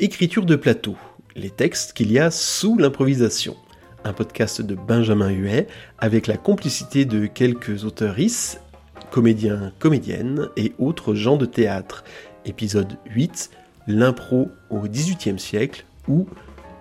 [0.00, 0.94] Écriture de plateau,
[1.34, 3.56] les textes qu'il y a sous l'improvisation.
[4.04, 5.66] Un podcast de Benjamin Huet
[5.98, 8.62] avec la complicité de quelques auteuristes,
[9.10, 12.04] comédiens, comédiennes et autres gens de théâtre.
[12.44, 13.50] Épisode 8,
[13.88, 16.28] l'impro au XVIIIe siècle où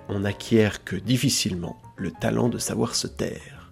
[0.09, 3.71] on n'acquiert que difficilement le talent de savoir se taire.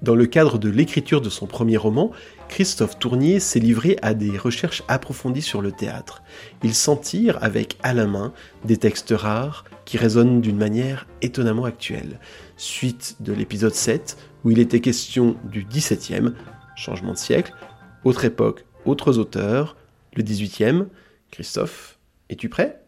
[0.00, 2.10] Dans le cadre de l'écriture de son premier roman,
[2.52, 6.22] Christophe Tournier s'est livré à des recherches approfondies sur le théâtre.
[6.62, 8.34] Il s'en tire avec à la main
[8.66, 12.20] des textes rares qui résonnent d'une manière étonnamment actuelle.
[12.58, 16.34] Suite de l'épisode 7, où il était question du 17e,
[16.76, 17.54] changement de siècle,
[18.04, 19.74] autre époque, autres auteurs,
[20.14, 20.88] le 18e.
[21.30, 21.98] Christophe,
[22.28, 22.82] es-tu prêt?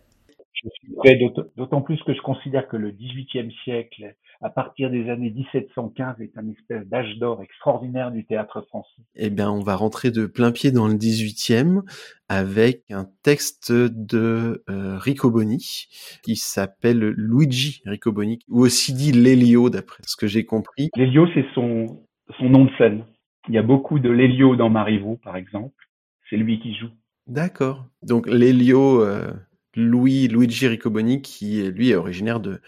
[0.52, 1.18] Je suis prêt,
[1.56, 6.36] d'autant plus que je considère que le 18e siècle à partir des années 1715 est
[6.36, 9.02] un espèce d'âge d'or extraordinaire du théâtre français.
[9.14, 11.82] Eh bien, on va rentrer de plein pied dans le 18e
[12.28, 15.86] avec un texte de euh, Riccoboni
[16.22, 20.90] qui s'appelle Luigi Riccoboni, ou aussi dit Lélio d'après ce que j'ai compris.
[20.96, 22.02] Lélio, c'est son,
[22.38, 23.04] son nom de scène.
[23.48, 25.88] Il y a beaucoup de Lélio dans Marivaux, par exemple.
[26.30, 26.88] C'est lui qui joue.
[27.26, 27.86] D'accord.
[28.02, 29.32] Donc Lélio, euh,
[29.76, 32.60] Louis, Luigi Riccoboni, qui lui est originaire de,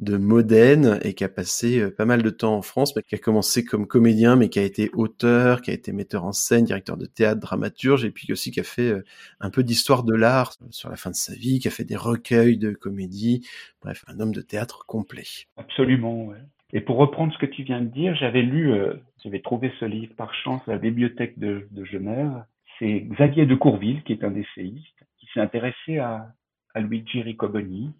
[0.00, 3.14] de Modène et qui a passé euh, pas mal de temps en France, mais qui
[3.14, 6.64] a commencé comme comédien, mais qui a été auteur, qui a été metteur en scène,
[6.64, 9.04] directeur de théâtre, dramaturge, et puis aussi qui a fait euh,
[9.40, 11.96] un peu d'histoire de l'art sur la fin de sa vie, qui a fait des
[11.96, 13.46] recueils de comédie,
[13.80, 15.24] bref, un homme de théâtre complet.
[15.56, 16.38] Absolument, ouais.
[16.72, 19.84] Et pour reprendre ce que tu viens de dire, j'avais lu, euh, j'avais trouvé ce
[19.84, 22.44] livre par chance à la bibliothèque de, de Genève.
[22.78, 26.32] C'est Xavier de Courville, qui est un essayiste, qui s'est intéressé à,
[26.74, 27.92] à Luigi Riccoboni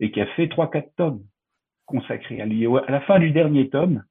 [0.00, 1.22] et qui a fait trois, quatre tomes
[1.86, 2.66] consacré à lui.
[2.66, 4.02] À la fin du dernier tome,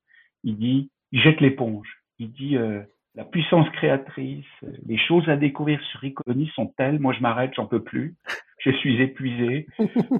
[0.44, 1.88] il dit, il jette l'éponge.
[2.20, 2.82] Il dit, euh,
[3.16, 4.46] la puissance créatrice,
[4.86, 8.16] les choses à découvrir sur Riccoboni sont telles, moi je m'arrête, j'en peux plus,
[8.60, 9.68] je suis épuisé,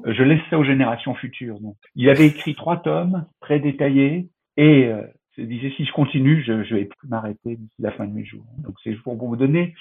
[0.06, 1.60] je laisse ça aux générations futures.
[1.60, 5.02] Donc, il avait écrit trois tomes très détaillés et euh,
[5.36, 8.26] se disait si je continue, je, je vais plus m'arrêter d'ici la fin de mes
[8.26, 8.46] jours.
[8.60, 9.76] Donc c'est pour vous donner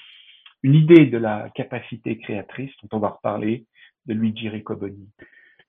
[0.63, 3.65] une idée de la capacité créatrice dont on va reparler
[4.07, 5.07] de Luigi Riccoboni.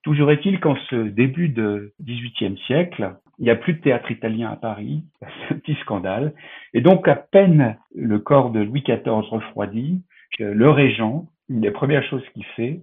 [0.07, 4.49] Toujours est-il qu'en ce début de XVIIIe siècle, il n'y a plus de théâtre italien
[4.49, 6.33] à Paris, c'est un petit scandale.
[6.73, 10.01] Et donc, à peine le corps de Louis XIV refroidi,
[10.39, 12.79] le régent, une des premières choses qu'il fait,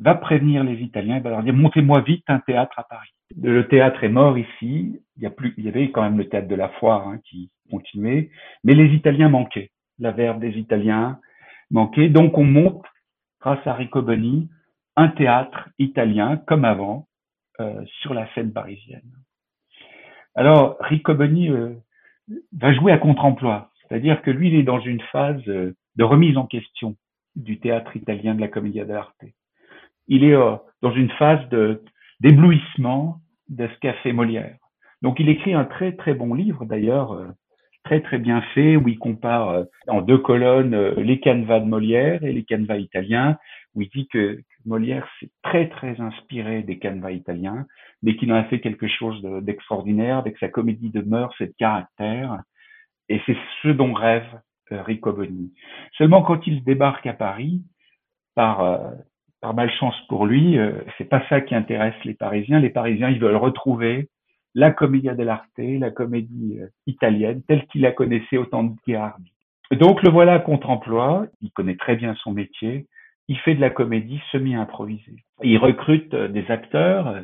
[0.00, 3.14] va prévenir les Italiens, il va leur dire montez-moi vite un théâtre à Paris.
[3.40, 5.22] Le théâtre est mort ici, il
[5.58, 8.30] y, avait quand même le théâtre de la foire hein, qui continuait,
[8.64, 9.70] mais les Italiens manquaient.
[10.00, 11.20] La verbe des Italiens
[11.70, 12.84] manquait, donc on monte,
[13.40, 14.48] grâce à Riccoboni,
[14.96, 17.08] un théâtre italien comme avant
[17.60, 19.10] euh, sur la scène parisienne.
[20.34, 21.74] Alors Riccoboni euh,
[22.52, 26.36] va jouer à contre-emploi, c'est-à-dire que lui il est dans une phase euh, de remise
[26.36, 26.96] en question
[27.36, 29.14] du théâtre italien de la Commedia dell'arte.
[30.08, 31.82] Il est euh, dans une phase de
[32.20, 33.18] d'éblouissement
[33.48, 34.56] de ce qu'a fait Molière.
[35.02, 37.28] Donc il écrit un très très bon livre d'ailleurs, euh,
[37.84, 42.32] très très bien fait, où il compare en deux colonnes les canevas de Molière et
[42.32, 43.36] les canevas italiens,
[43.74, 47.66] où il dit que Molière s'est très très inspiré des canevas italiens,
[48.02, 51.54] mais qu'il en a fait quelque chose d'extraordinaire avec sa comédie de mœurs et de
[51.58, 52.40] caractère.
[53.08, 54.26] Et c'est ce dont rêve
[54.72, 55.52] euh, Riccoboni.
[55.98, 57.62] Seulement quand il débarque à Paris,
[58.34, 58.90] par, euh,
[59.40, 62.60] par malchance pour lui, euh, c'est pas ça qui intéresse les Parisiens.
[62.60, 64.08] Les Parisiens, ils veulent retrouver
[64.54, 69.32] la commedia dell'arte, la comédie italienne, telle qu'il la connaissait au temps de Gherardi.
[69.72, 72.86] Donc le voilà contre-emploi, il connaît très bien son métier,
[73.28, 75.24] il fait de la comédie semi-improvisée.
[75.42, 77.08] Il recrute euh, des acteurs.
[77.08, 77.22] Euh,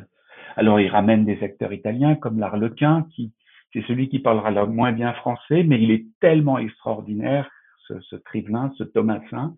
[0.55, 3.33] alors, il ramène des acteurs italiens comme l'Arlequin, qui
[3.73, 7.49] c'est celui qui parlera le moins bien français, mais il est tellement extraordinaire,
[7.87, 9.55] ce, ce Trivelin, ce Thomasin,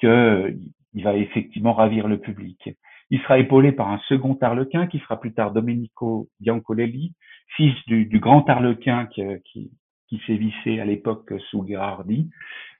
[0.00, 0.52] que
[0.94, 2.70] il va effectivement ravir le public.
[3.10, 7.12] Il sera épaulé par un second Arlequin qui sera plus tard Domenico Biancolelli,
[7.56, 9.70] fils du, grand Arlequin qui, qui,
[10.08, 12.28] qui sévissait à l'époque sous Gherardi.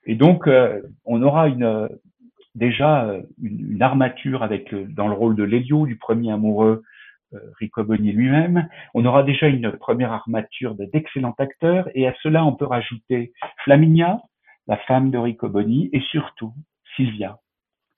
[0.05, 1.87] Et donc, euh, on aura une,
[2.57, 6.83] déjà euh, une, armature avec euh, dans le rôle de Lélio, du premier amoureux,
[7.33, 8.67] euh, Riccoboni lui-même.
[8.93, 13.31] On aura déjà une première armature d'excellents acteurs, et à cela on peut rajouter
[13.63, 14.21] Flaminia,
[14.67, 16.53] la femme de Riccoboni, et surtout
[16.95, 17.37] Silvia,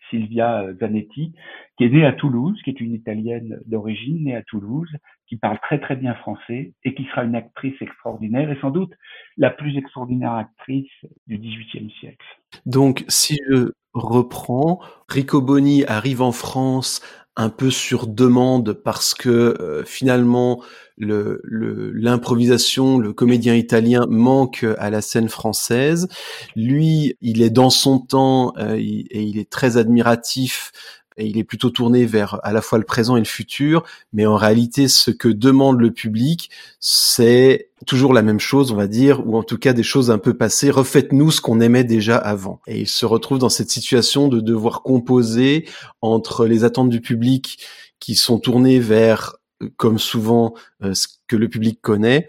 [0.10, 1.34] Silvia Zanetti,
[1.78, 4.92] qui est née à Toulouse, qui est une italienne d'origine, née à Toulouse,
[5.30, 8.92] qui parle très très bien français et qui sera une actrice extraordinaire et sans doute
[9.38, 10.90] la plus extraordinaire actrice
[11.28, 12.26] du XVIIIe siècle.
[12.66, 14.80] Donc, si je reprend.
[15.08, 17.02] Riccoboni arrive en France
[17.36, 20.62] un peu sur demande parce que euh, finalement
[20.98, 26.10] l'improvisation, le, comédien italien manque à la scène française.
[26.58, 30.74] Lui, il est dans son temps euh, et il est très admiratif
[31.20, 33.84] et il est plutôt tourné vers à la fois le présent et le futur,
[34.14, 36.50] mais en réalité, ce que demande le public,
[36.80, 40.18] c'est toujours la même chose, on va dire, ou en tout cas des choses un
[40.18, 40.72] peu passées.
[40.72, 42.62] Refaites-nous ce qu'on aimait déjà avant.
[42.68, 45.68] Et il se retrouve dans cette situation de devoir composer
[46.02, 47.60] entre les attentes du public
[48.00, 49.36] qui sont tournées vers,
[49.78, 52.28] comme souvent, euh, ce que le public connaît,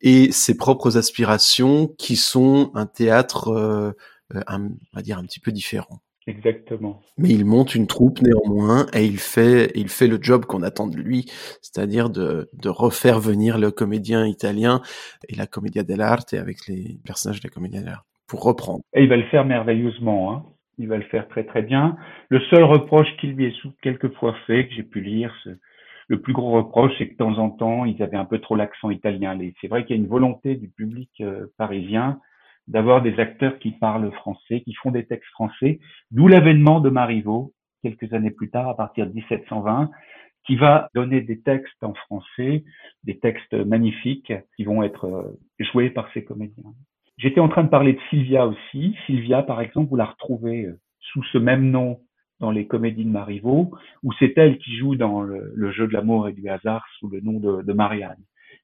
[0.00, 3.92] et ses propres aspirations qui sont un théâtre, euh,
[4.34, 6.00] euh, on va dire, un petit peu différent.
[6.26, 7.00] Exactement.
[7.18, 10.86] Mais il monte une troupe néanmoins et il fait, il fait le job qu'on attend
[10.86, 11.24] de lui,
[11.62, 14.82] c'est-à-dire de, de refaire venir le comédien italien
[15.28, 18.82] et la commedia dell'arte avec les personnages de la commedia dell'arte pour reprendre.
[18.94, 20.32] Et il va le faire merveilleusement.
[20.32, 20.44] Hein.
[20.78, 21.96] Il va le faire très très bien.
[22.28, 25.34] Le seul reproche qu'il lui est quelquefois fait, que j'ai pu lire,
[26.08, 28.56] le plus gros reproche, c'est que de temps en temps, ils avaient un peu trop
[28.56, 29.38] l'accent italien.
[29.60, 32.18] C'est vrai qu'il y a une volonté du public euh, parisien
[32.68, 35.80] d'avoir des acteurs qui parlent français, qui font des textes français,
[36.10, 37.52] d'où l'avènement de Marivaux,
[37.82, 39.90] quelques années plus tard, à partir de 1720,
[40.46, 42.64] qui va donner des textes en français,
[43.04, 46.72] des textes magnifiques qui vont être euh, joués par ces comédiens.
[47.18, 48.96] J'étais en train de parler de Sylvia aussi.
[49.06, 52.00] Sylvia, par exemple, vous la retrouvez euh, sous ce même nom
[52.40, 53.72] dans les comédies de Marivaux,
[54.02, 57.20] où c'est elle qui joue dans le, jeu de l'amour et du hasard sous le
[57.20, 58.16] nom de, de Marianne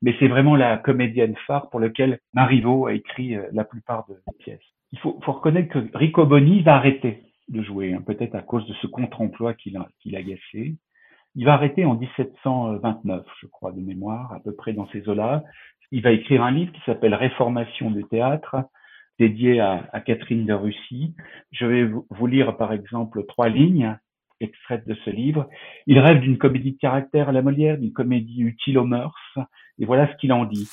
[0.03, 4.15] mais c'est vraiment la comédienne phare pour laquelle Marivaux a écrit euh, la plupart des
[4.39, 4.61] pièces.
[4.93, 8.67] Il faut, faut, reconnaître que Rico Boni va arrêter de jouer, hein, peut-être à cause
[8.67, 10.77] de ce contre-emploi qu'il a, qu'il a gâché.
[11.35, 15.45] Il va arrêter en 1729, je crois, de mémoire, à peu près dans ces eaux-là.
[15.93, 18.57] Il va écrire un livre qui s'appelle Réformation du théâtre,
[19.19, 21.15] dédié à, à, Catherine de Russie.
[21.53, 23.97] Je vais vous lire, par exemple, trois lignes
[24.41, 25.49] extraites de ce livre.
[25.87, 29.39] Il rêve d'une comédie de caractère à la Molière, d'une comédie utile aux mœurs,
[29.79, 30.69] et voilà ce qu'il en dit.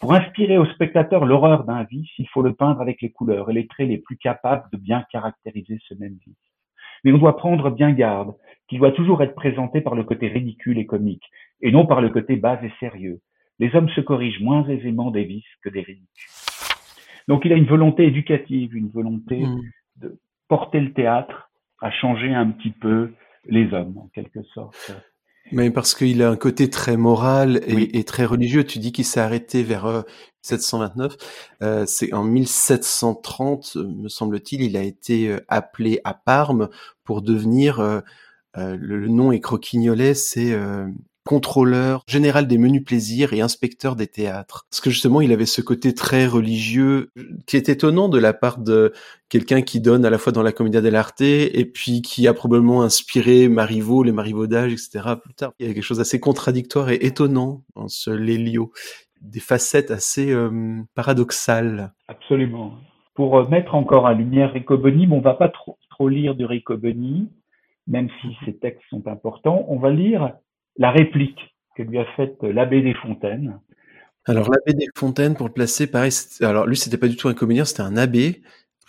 [0.00, 3.54] Pour inspirer au spectateur l'horreur d'un vice, il faut le peindre avec les couleurs et
[3.54, 6.36] les traits les plus capables de bien caractériser ce même vice.
[7.04, 8.34] Mais on doit prendre bien garde
[8.68, 11.24] qu'il doit toujours être présenté par le côté ridicule et comique,
[11.60, 13.20] et non par le côté bas et sérieux.
[13.58, 16.30] Les hommes se corrigent moins aisément des vices que des ridicules.
[17.28, 19.60] Donc il a une volonté éducative, une volonté mmh.
[19.96, 20.18] de
[20.48, 21.51] porter le théâtre
[21.82, 23.12] à changer un petit peu
[23.46, 24.92] les hommes, en quelque sorte.
[25.50, 28.64] Mais parce qu'il a un côté très moral et, très religieux.
[28.64, 30.04] Tu dis qu'il s'est arrêté vers
[30.48, 31.12] 1729.
[31.62, 36.68] Euh, euh, c'est en 1730, me semble-t-il, il a été euh, appelé à Parme
[37.04, 38.02] pour devenir.
[38.54, 40.56] le, nom est croquignolet, c'est
[41.24, 44.66] contrôleur général des menus plaisirs et inspecteur des théâtres.
[44.70, 47.10] Parce que justement, il avait ce côté très religieux
[47.46, 48.92] qui est étonnant de la part de
[49.28, 52.82] quelqu'un qui donne à la fois dans la Commedia dell'arte et puis qui a probablement
[52.82, 55.14] inspiré Marivaux, les marivaudages, etc.
[55.22, 55.52] plus tard.
[55.58, 58.72] Il y a quelque chose d'assez contradictoire et étonnant dans ce Lélio.
[59.20, 61.92] Des facettes assez euh, paradoxales.
[62.08, 62.74] Absolument.
[63.14, 67.30] Pour euh, mettre encore en lumière Riccoboni, on va pas trop, trop lire du Riccoboni,
[67.86, 69.64] même si ces textes sont importants.
[69.68, 70.32] On va lire
[70.76, 73.58] la réplique que lui a faite l'abbé des Fontaines.
[74.24, 76.12] Alors l'abbé des Fontaines, pour le placer, pareil.
[76.40, 78.42] Alors lui, c'était pas du tout un comédien, c'était un abbé,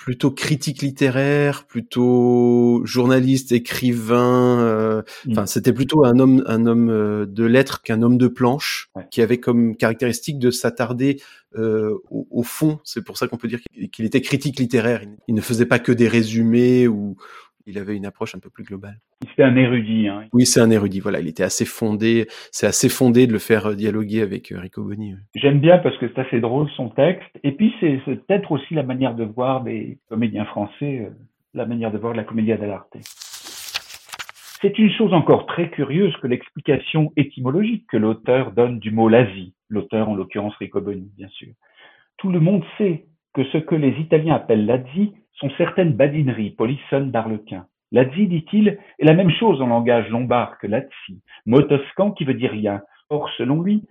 [0.03, 4.59] plutôt critique littéraire, plutôt journaliste, écrivain.
[4.59, 5.31] Euh, mm.
[5.31, 9.21] Enfin, c'était plutôt un homme, un homme euh, de lettres qu'un homme de planche, qui
[9.21, 11.21] avait comme caractéristique de s'attarder
[11.55, 12.79] euh, au, au, fond.
[12.83, 15.01] C'est pour ça qu'on peut dire qu'il était critique littéraire.
[15.27, 17.15] Il ne faisait pas que des résumés ou,
[17.65, 18.97] il avait une approche un peu plus globale.
[19.29, 20.07] C'était un érudit.
[20.07, 20.25] Hein.
[20.33, 20.99] Oui, c'est un érudit.
[20.99, 22.27] Voilà, il était assez fondé.
[22.51, 25.15] C'est assez fondé de le faire euh, dialoguer avec euh, Rico Boni.
[25.35, 27.29] J'aime bien parce que c'est assez drôle son texte.
[27.43, 31.09] Et puis c'est peut-être aussi la manière de voir des comédiens français, euh,
[31.53, 32.95] la manière de voir la comédia dell'arte.
[34.61, 39.53] C'est une chose encore très curieuse que l'explication étymologique que l'auteur donne du mot lazi.
[39.69, 41.49] L'auteur, en l'occurrence Rico Boni, bien sûr.
[42.17, 47.11] Tout le monde sait que ce que les Italiens appellent lazzi sont certaines badineries polissonnes
[47.11, 47.65] d'Arlequin.
[47.91, 52.33] Lazzi, dit-il, est la même chose en langage lombard que lazzi, mot toscan qui veut
[52.33, 52.81] dire rien.
[53.09, 53.83] Or, selon lui,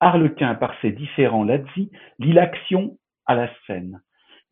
[0.00, 4.00] Arlequin, par ses différents lazzi, lit l'action à la scène.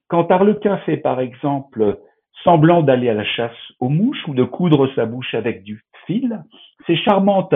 [0.08, 1.98] Quand Arlequin fait, par exemple,
[2.44, 6.42] semblant d'aller à la chasse aux mouches ou de coudre sa bouche avec du fil,
[6.86, 7.54] ces charmantes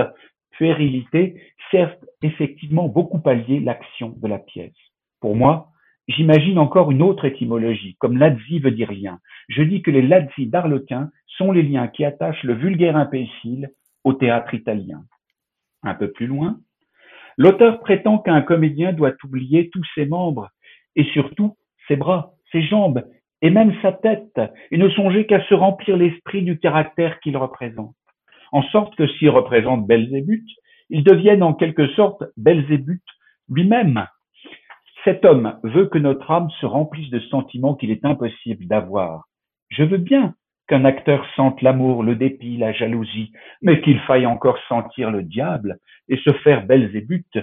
[0.50, 1.40] puérilités
[1.70, 4.72] servent effectivement beaucoup à lier l'action de la pièce.
[5.20, 5.68] Pour moi,
[6.08, 9.18] J'imagine encore une autre étymologie, comme lazzi veut dire rien.
[9.48, 13.70] Je dis que les lazzi d'Arlequin sont les liens qui attachent le vulgaire imbécile
[14.04, 15.02] au théâtre italien.
[15.82, 16.58] Un peu plus loin,
[17.36, 20.48] l'auteur prétend qu'un comédien doit oublier tous ses membres,
[20.96, 23.04] et surtout ses bras, ses jambes,
[23.42, 27.94] et même sa tête, et ne songer qu'à se remplir l'esprit du caractère qu'il représente.
[28.50, 30.48] En sorte que s'il représente Belzébuth,
[30.88, 33.02] il devienne en quelque sorte Belzébuth
[33.50, 34.06] lui-même,
[35.04, 39.24] cet homme veut que notre âme se remplisse de sentiments qu'il est impossible d'avoir.
[39.68, 40.34] Je veux bien
[40.66, 45.78] qu'un acteur sente l'amour, le dépit, la jalousie, mais qu'il faille encore sentir le diable
[46.08, 47.38] et se faire Belzébuth,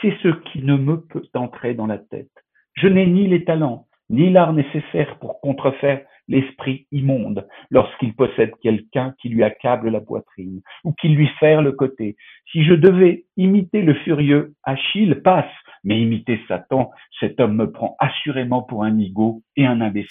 [0.00, 2.30] c'est ce qui ne me peut entrer dans la tête.
[2.74, 9.14] Je n'ai ni les talents, ni l'art nécessaire pour contrefaire l'esprit immonde lorsqu'il possède quelqu'un
[9.20, 12.16] qui lui accable la poitrine ou qui lui ferre le côté.
[12.50, 15.52] Si je devais imiter le furieux Achille, passe,
[15.84, 20.08] mais imiter Satan, cet homme me prend assurément pour un nigaud et un imbécile.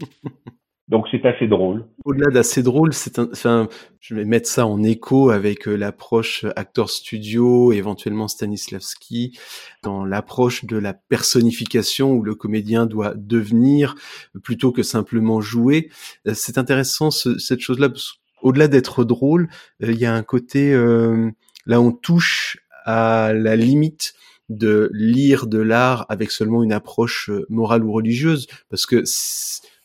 [0.92, 1.86] Donc c'est assez drôle.
[2.04, 3.66] Au-delà d'assez drôle, c'est un, enfin,
[3.98, 9.38] je vais mettre ça en écho avec euh, l'approche acteur studio, éventuellement Stanislavski,
[9.82, 13.94] dans l'approche de la personnification où le comédien doit devenir
[14.42, 15.88] plutôt que simplement jouer.
[16.28, 17.88] Euh, c'est intéressant cette chose-là.
[18.42, 19.48] Au-delà d'être drôle,
[19.82, 20.74] euh, il y a un côté
[21.64, 24.12] là on touche à la limite
[24.50, 29.04] de lire de l'art avec seulement une approche morale ou religieuse, parce que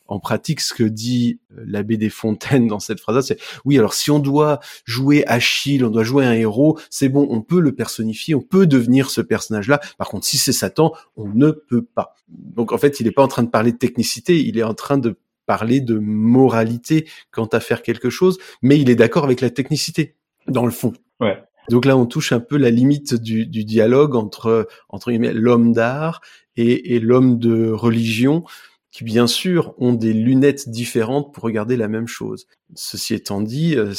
[0.08, 3.94] en pratique, ce que dit euh, l'abbé des Fontaines dans cette phrase-là, c'est oui, alors
[3.94, 7.74] si on doit jouer Achille, on doit jouer un héros, c'est bon, on peut le
[7.74, 9.80] personnifier, on peut devenir ce personnage-là.
[9.98, 12.14] Par contre, si c'est Satan, on ne peut pas.
[12.28, 14.74] Donc en fait, il n'est pas en train de parler de technicité, il est en
[14.74, 19.40] train de parler de moralité quant à faire quelque chose, mais il est d'accord avec
[19.40, 20.92] la technicité, dans le fond.
[21.20, 21.42] Ouais.
[21.70, 26.22] Donc là, on touche un peu la limite du, du dialogue entre entre l'homme d'art
[26.56, 28.44] et, et l'homme de religion,
[28.90, 32.46] qui bien sûr ont des lunettes différentes pour regarder la même chose.
[32.74, 33.92] Ceci étant dit, euh,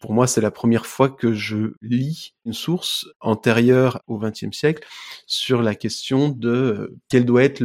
[0.00, 4.86] pour moi c'est la première fois que je lis une source antérieure au XXe siècle
[5.26, 7.62] sur la question de euh, quelle doit être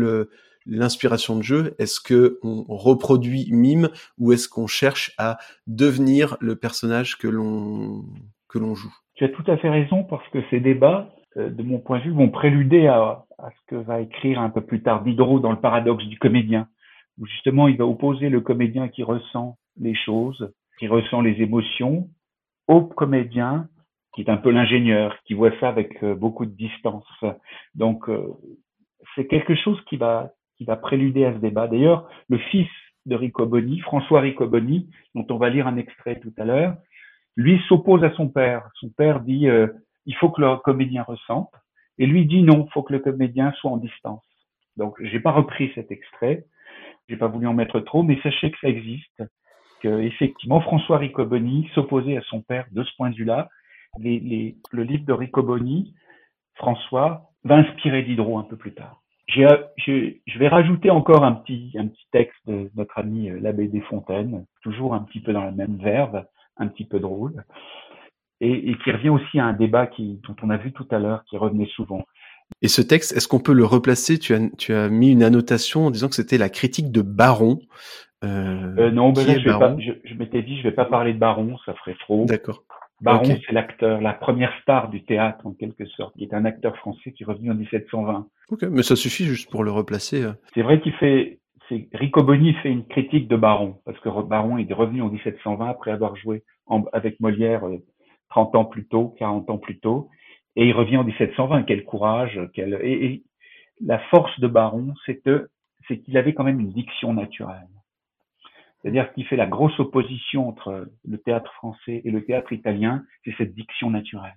[0.66, 6.56] l'inspiration de jeu Est-ce que on reproduit mime ou est-ce qu'on cherche à devenir le
[6.56, 8.06] personnage que l'on
[8.48, 8.94] que l'on joue?
[9.16, 12.12] Tu as tout à fait raison parce que ces débats de mon point de vue,
[12.12, 15.60] vont préluder à, à, ce que va écrire un peu plus tard Diderot dans le
[15.60, 16.68] paradoxe du comédien,
[17.20, 22.10] où justement il va opposer le comédien qui ressent les choses, qui ressent les émotions,
[22.68, 23.68] au comédien
[24.14, 27.08] qui est un peu l'ingénieur, qui voit ça avec euh, beaucoup de distance.
[27.76, 28.28] Donc euh,
[29.16, 31.68] c'est quelque chose qui va qui va préluder à ce débat.
[31.68, 32.70] D'ailleurs, le fils
[33.08, 36.76] de Riccoboni, François Riccoboni, dont on va lire un extrait tout à l'heure,
[37.36, 38.70] lui s'oppose à son père.
[38.76, 39.48] Son père dit
[40.06, 41.52] il faut que le comédien ressente.
[41.98, 44.24] Et lui dit non, faut que le comédien soit en distance.
[44.78, 46.46] Donc, j'ai pas repris cet extrait.
[47.08, 49.24] J'ai pas voulu en mettre trop, mais sachez que ça existe.
[49.82, 53.50] Que, effectivement, François Riccoboni s'opposait à son père de ce point de vue-là.
[54.00, 55.94] Les, les, le livre de Riccoboni,
[56.56, 59.02] François, va inspirer Diderot un peu plus tard.
[59.28, 63.40] J'ai, je, je vais rajouter encore un petit, un petit texte de notre ami euh,
[63.40, 66.26] l'abbé Desfontaines, toujours un petit peu dans la même verve,
[66.58, 67.44] un petit peu drôle
[68.44, 71.00] et, et, qui revient aussi à un débat qui, dont on a vu tout à
[71.00, 72.04] l'heure, qui revenait souvent.
[72.62, 74.20] Et ce texte, est-ce qu'on peut le replacer?
[74.20, 77.60] Tu as, tu as mis une annotation en disant que c'était la critique de Baron.
[78.24, 81.14] Euh, euh, non, ben là, je, pas, je, je m'étais dit, je vais pas parler
[81.14, 82.26] de Baron, ça ferait trop.
[82.26, 82.64] D'accord.
[83.02, 83.42] Baron, okay.
[83.46, 87.12] c'est l'acteur, la première star du théâtre en quelque sorte, qui est un acteur français
[87.12, 88.28] qui est revenu en 1720.
[88.50, 90.24] Ok, mais ça suffit juste pour le replacer.
[90.24, 90.32] Euh.
[90.54, 94.72] C'est vrai qu'il fait, c'est Riccoboni fait une critique de Baron parce que Baron est
[94.72, 97.64] revenu en 1720 après avoir joué en, avec Molière
[98.34, 100.10] 30 ans plus tôt, 40 ans plus tôt,
[100.56, 101.64] et il revient en 1720.
[101.64, 102.80] Quel courage, quel...
[102.82, 103.24] Et, et
[103.80, 105.22] la force de Baron, c'est
[106.00, 107.68] qu'il avait quand même une diction naturelle.
[108.82, 113.36] C'est-à-dire qu'il fait la grosse opposition entre le théâtre français et le théâtre italien, c'est
[113.38, 114.34] cette diction naturelle.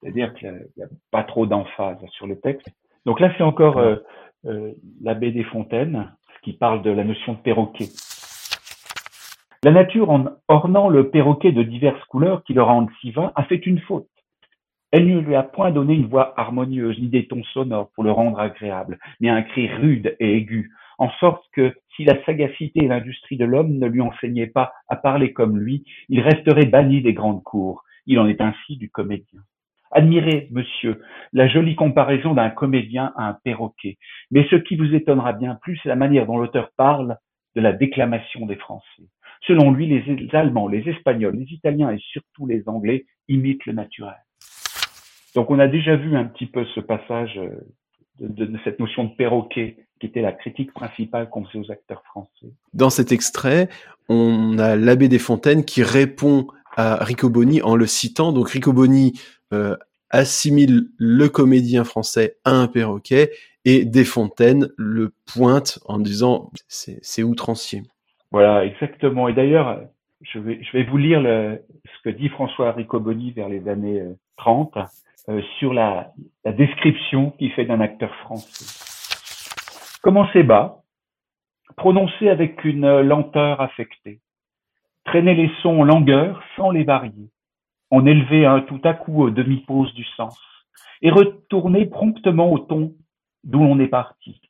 [0.00, 2.68] C'est-à-dire qu'il n'y a, a, pas trop d'emphase sur le texte.
[3.04, 3.96] Donc là, c'est encore euh,
[4.46, 6.10] euh, l'abbé des Fontaines
[6.42, 7.88] qui parle de la notion de perroquet.
[9.64, 13.42] La nature, en ornant le perroquet de diverses couleurs qui le rendent si vain, a
[13.42, 14.06] fait une faute.
[14.92, 18.12] Elle ne lui a point donné une voix harmonieuse, ni des tons sonores pour le
[18.12, 22.88] rendre agréable, mais un cri rude et aigu, en sorte que, si la sagacité et
[22.88, 27.12] l'industrie de l'homme ne lui enseignaient pas à parler comme lui, il resterait banni des
[27.12, 27.82] grandes cours.
[28.06, 29.40] Il en est ainsi du comédien.
[29.90, 33.98] Admirez, monsieur, la jolie comparaison d'un comédien à un perroquet.
[34.30, 37.16] Mais ce qui vous étonnera bien plus, c'est la manière dont l'auteur parle
[37.56, 39.08] de la déclamation des Français.
[39.46, 44.16] Selon lui, les Allemands, les Espagnols, les Italiens et surtout les Anglais imitent le naturel.
[45.34, 47.50] Donc on a déjà vu un petit peu ce passage euh,
[48.20, 52.52] de, cette notion de perroquet qui était la critique principale qu'on faisait aux acteurs français.
[52.72, 53.68] Dans cet extrait,
[54.08, 58.32] on a l'abbé Desfontaines qui répond à Riccoboni en le citant.
[58.32, 59.20] Donc Riccoboni
[59.52, 59.76] euh,
[60.10, 63.30] assimile le comédien français à un perroquet
[63.64, 67.82] et Desfontaines le pointe en disant c'est outrancier.
[68.30, 69.28] Voilà, exactement.
[69.28, 69.80] Et d'ailleurs,
[70.22, 74.02] je vais, je vais vous lire le, ce que dit François Riccoboni vers les années
[74.36, 74.82] 30 euh,
[75.28, 76.12] euh, sur la,
[76.44, 78.64] description qu'il fait d'un acteur français.
[80.02, 80.82] Commencez bas,
[81.76, 84.20] prononcés avec une lenteur affectée,
[85.04, 87.30] traîner les sons en langueur sans les varier,
[87.90, 90.40] en élever un tout à coup aux demi-pause du sens,
[91.02, 92.94] et retourner promptement au ton
[93.44, 94.40] d'où l'on est parti.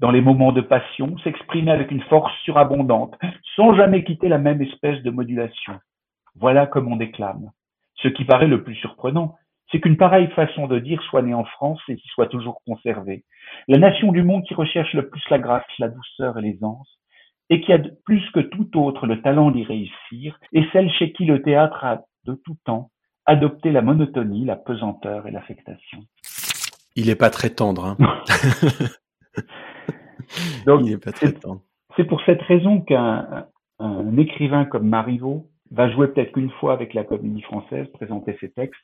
[0.00, 3.16] Dans les moments de passion, s'exprimer avec une force surabondante,
[3.54, 5.78] sans jamais quitter la même espèce de modulation.
[6.36, 7.50] Voilà comme on déclame.
[7.96, 9.36] Ce qui paraît le plus surprenant,
[9.70, 13.24] c'est qu'une pareille façon de dire soit née en France et qui soit toujours conservée.
[13.68, 16.88] La nation du monde qui recherche le plus la grâce, la douceur et l'aisance,
[17.50, 21.24] et qui a plus que tout autre le talent d'y réussir, est celle chez qui
[21.24, 22.90] le théâtre a, de tout temps,
[23.26, 26.00] adopté la monotonie, la pesanteur et l'affectation.
[26.96, 27.84] Il n'est pas très tendre.
[27.84, 27.96] Hein.
[30.66, 31.62] Donc, Il est pas très tendre.
[31.96, 33.46] C'est pour cette raison qu'un
[33.78, 38.50] un écrivain comme Marivaux va jouer peut-être qu'une fois avec la comédie française, présenter ses
[38.50, 38.80] textes,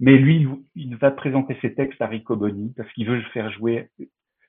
[0.00, 3.88] mais lui, il va présenter ses textes à Riccoboni parce qu'il veut faire jouer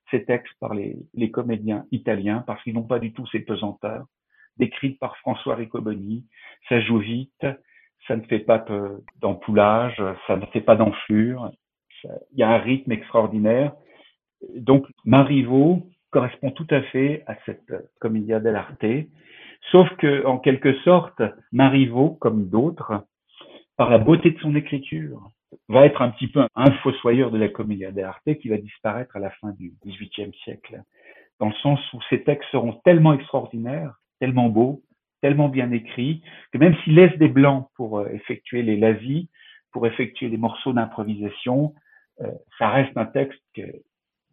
[0.10, 4.06] ses textes par les, les comédiens italiens parce qu'ils n'ont pas du tout ces pesanteurs
[4.58, 6.25] décrites par François Riccoboni.
[6.70, 7.46] Ça joue vite,
[8.08, 8.63] ça ne fait pas
[9.22, 11.52] d'empoulage, ça ne fait pas d'enflure.
[12.04, 13.74] Il y a un rythme extraordinaire.
[14.56, 18.86] Donc, Marivaux correspond tout à fait à cette commedia dell'arte.
[19.72, 23.03] Sauf que, en quelque sorte, Marivaux, comme d'autres,
[23.75, 25.32] par la beauté de son écriture,
[25.70, 29.20] va être un petit peu un fossoyeur de la commedia dell'arte qui va disparaître à
[29.20, 30.82] la fin du XVIIIe siècle.
[31.39, 34.84] Dans le sens où ses textes seront tellement extraordinaires, tellement beaux,
[35.22, 39.29] tellement bien écrits, que même s'il laisse des blancs pour euh, effectuer les lavis,
[39.72, 41.74] pour effectuer les morceaux d'improvisation,
[42.22, 43.41] euh, ça reste un texte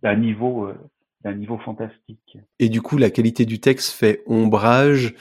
[0.02, 0.75] d'un niveau euh,
[1.22, 2.38] d'un niveau fantastique.
[2.58, 5.14] Et du coup, la qualité du texte fait ombrage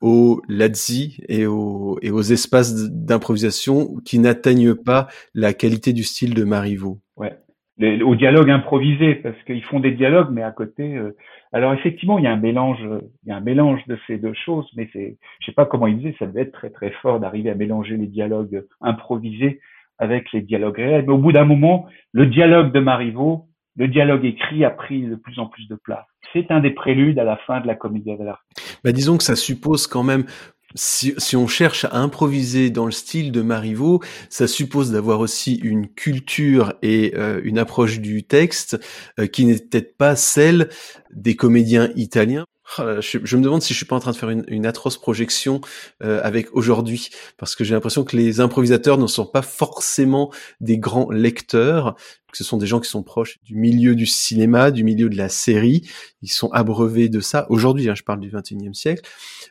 [0.00, 6.34] aux lazzi et aux, et aux espaces d'improvisation qui n'atteignent pas la qualité du style
[6.34, 7.00] de Marivaux.
[7.16, 7.36] Ouais.
[8.02, 10.96] au dialogue improvisé, parce qu'ils font des dialogues, mais à côté.
[10.96, 11.16] Euh,
[11.52, 12.86] alors effectivement, il y a un mélange,
[13.24, 15.86] il y a un mélange de ces deux choses, mais c'est, je sais pas comment
[15.86, 19.60] il disait, ça devait être très très fort d'arriver à mélanger les dialogues improvisés
[19.98, 21.04] avec les dialogues réels.
[21.06, 23.47] Mais au bout d'un moment, le dialogue de Marivaux
[23.78, 26.04] le dialogue écrit a pris de plus en plus de place.
[26.32, 28.44] C'est un des préludes à la fin de la comédie de l'art.
[28.84, 30.24] Bah, disons que ça suppose quand même
[30.74, 35.54] si, si, on cherche à improviser dans le style de Marivaux, ça suppose d'avoir aussi
[35.54, 38.78] une culture et euh, une approche du texte
[39.18, 40.68] euh, qui n'est peut-être pas celle
[41.10, 42.44] des comédiens italiens.
[42.76, 45.62] Oh je, me demande si je suis pas en train de faire une, atroce projection
[46.02, 50.76] euh, avec aujourd'hui, parce que j'ai l'impression que les improvisateurs ne sont pas forcément des
[50.76, 51.96] grands lecteurs,
[52.32, 55.28] ce sont des gens qui sont proches du milieu du cinéma, du milieu de la
[55.28, 55.88] série,
[56.22, 57.46] ils sont abreuvés de ça.
[57.48, 59.02] Aujourd'hui, hein, je parle du 21e siècle.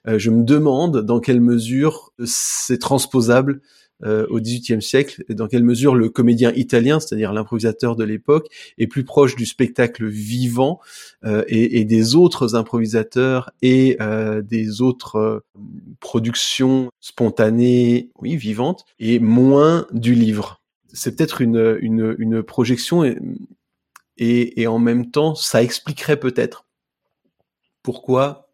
[0.07, 3.61] Euh, je me demande dans quelle mesure c'est transposable
[4.03, 8.87] euh, au XVIIIe siècle, dans quelle mesure le comédien italien, c'est-à-dire l'improvisateur de l'époque, est
[8.87, 10.79] plus proche du spectacle vivant
[11.25, 15.39] euh, et, et, des autres improvisateurs et euh, des autres euh,
[15.99, 20.61] productions spontanées, oui, vivantes, et moins du livre.
[20.93, 23.17] C'est peut-être une, une, une, projection et,
[24.17, 26.65] et, en même temps, ça expliquerait peut-être
[27.83, 28.47] pourquoi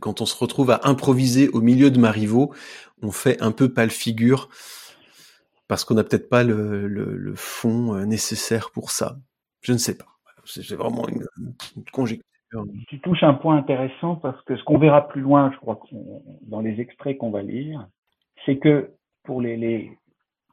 [0.00, 2.52] quand on se retrouve à improviser au milieu de Marivaux,
[3.02, 4.48] on fait un peu pâle figure
[5.68, 9.16] parce qu'on n'a peut-être pas le, le, fond euh, nécessaire pour ça.
[9.62, 10.06] Je ne sais pas.
[10.44, 11.24] C'est vraiment une,
[11.92, 12.26] conjecture.
[12.88, 15.80] Tu touches un point intéressant parce que ce qu'on verra plus loin, je crois,
[16.42, 17.88] dans les extraits qu'on va lire,
[18.44, 18.90] c'est que
[19.22, 19.96] pour les, les,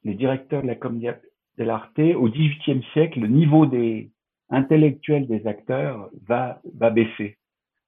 [0.03, 1.09] les, directeurs de la comédie
[1.57, 4.11] de l'arte, au XVIIIe siècle, le niveau des
[4.49, 7.37] intellectuels des acteurs va, baisser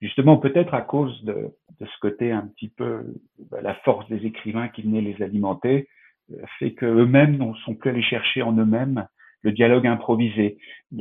[0.02, 3.04] justement peut-être à cause de, ce côté un petit peu
[3.50, 5.88] bah, la force des écrivains qui venaient les alimenter
[6.32, 9.08] euh, fait qu'eux-mêmes ne sont plus allés chercher en eux-mêmes
[9.44, 10.58] le dialogue improvisé.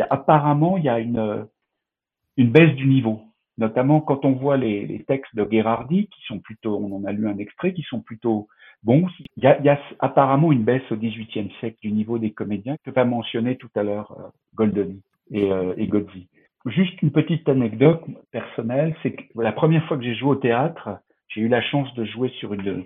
[0.09, 1.47] Apparemment, il y a une,
[2.39, 3.21] baisse du niveau,
[3.59, 7.13] notamment quand on voit les, les, textes de Gherardi, qui sont plutôt, on en a
[7.13, 8.49] lu un extrait, qui sont plutôt
[8.83, 9.07] bons.
[9.37, 12.77] Il y a, y a apparemment une baisse au XVIIIe siècle du niveau des comédiens
[12.85, 16.29] que va mentionner tout à l'heure euh, Goldoni et, euh, et Gozzi.
[16.67, 20.99] Juste une petite anecdote personnelle, c'est que la première fois que j'ai joué au théâtre,
[21.29, 22.85] j'ai eu la chance de jouer sur une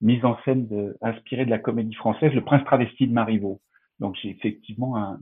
[0.00, 3.60] mise en scène de, inspirée de la comédie française, Le Prince travesti de Marivaux.
[4.00, 5.20] Donc j'ai effectivement un,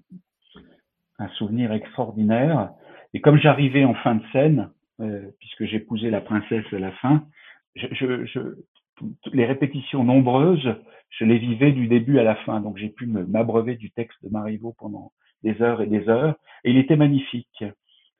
[1.18, 2.70] un, souvenir extraordinaire.
[3.12, 7.24] Et comme j'arrivais en fin de scène, euh, puisque j'épousais la princesse à la fin,
[7.74, 8.40] je, je, je,
[9.32, 10.74] les répétitions nombreuses,
[11.10, 12.60] je les vivais du début à la fin.
[12.60, 16.34] Donc j'ai pu m'abreuver du texte de Marivaux pendant des heures et des heures.
[16.64, 17.64] Et il était magnifique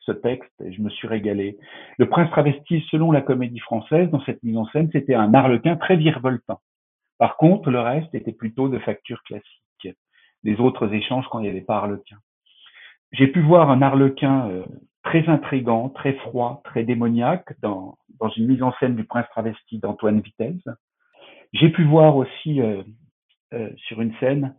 [0.01, 1.59] ce texte et je me suis régalé.
[1.99, 5.77] Le prince travesti, selon la comédie française, dans cette mise en scène, c'était un arlequin
[5.77, 6.61] très virevoltant.
[7.19, 9.89] Par contre, le reste était plutôt de facture classique.
[10.43, 12.17] Les autres échanges quand il n'y avait pas arlequin.
[13.13, 14.65] J'ai pu voir un arlequin euh,
[15.11, 19.79] très intrigant, très froid, très démoniaque dans, dans une mise en scène du prince travesti
[19.79, 20.63] d'Antoine Vitesse.
[21.53, 22.85] J'ai pu voir aussi euh,
[23.53, 24.55] euh, sur une scène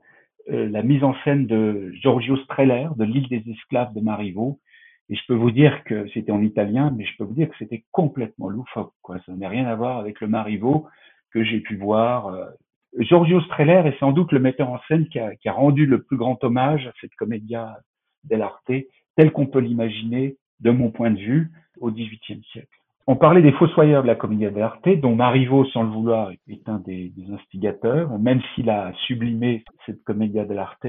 [0.50, 4.60] euh, la mise en scène de Giorgio Streller de l'île des esclaves de Marivaux.
[5.10, 7.56] Et je peux vous dire que c'était en italien, mais je peux vous dire que
[7.58, 8.94] c'était complètement loufoque.
[9.08, 10.86] Ça n'a rien à voir avec le Marivaux
[11.32, 12.36] que j'ai pu voir.
[13.00, 16.44] Giorgio Streller est sans doute le metteur en scène qui a, rendu le plus grand
[16.44, 17.78] hommage à cette comédia
[18.26, 18.72] dell'arte
[19.16, 22.68] tel qu'on peut l'imaginer, de mon point de vue, au XVIIIe siècle.
[23.08, 26.80] On parlait des fossoyeurs de la Commedia dell'arte, dont Marivaux, sans le vouloir, est un
[26.80, 30.86] des, instigateurs, même s'il a sublimé cette Commedia dell'arte.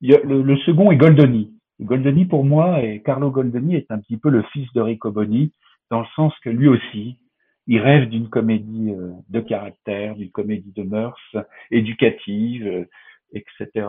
[0.00, 1.52] Le, le second est Goldoni.
[1.80, 5.52] Goldoni, pour moi, et Carlo Goldoni est un petit peu le fils de Riccoboni,
[5.90, 7.18] dans le sens que lui aussi,
[7.66, 11.36] il rêve d'une comédie euh, de caractère, d'une comédie de mœurs,
[11.70, 12.84] éducative, euh,
[13.32, 13.86] etc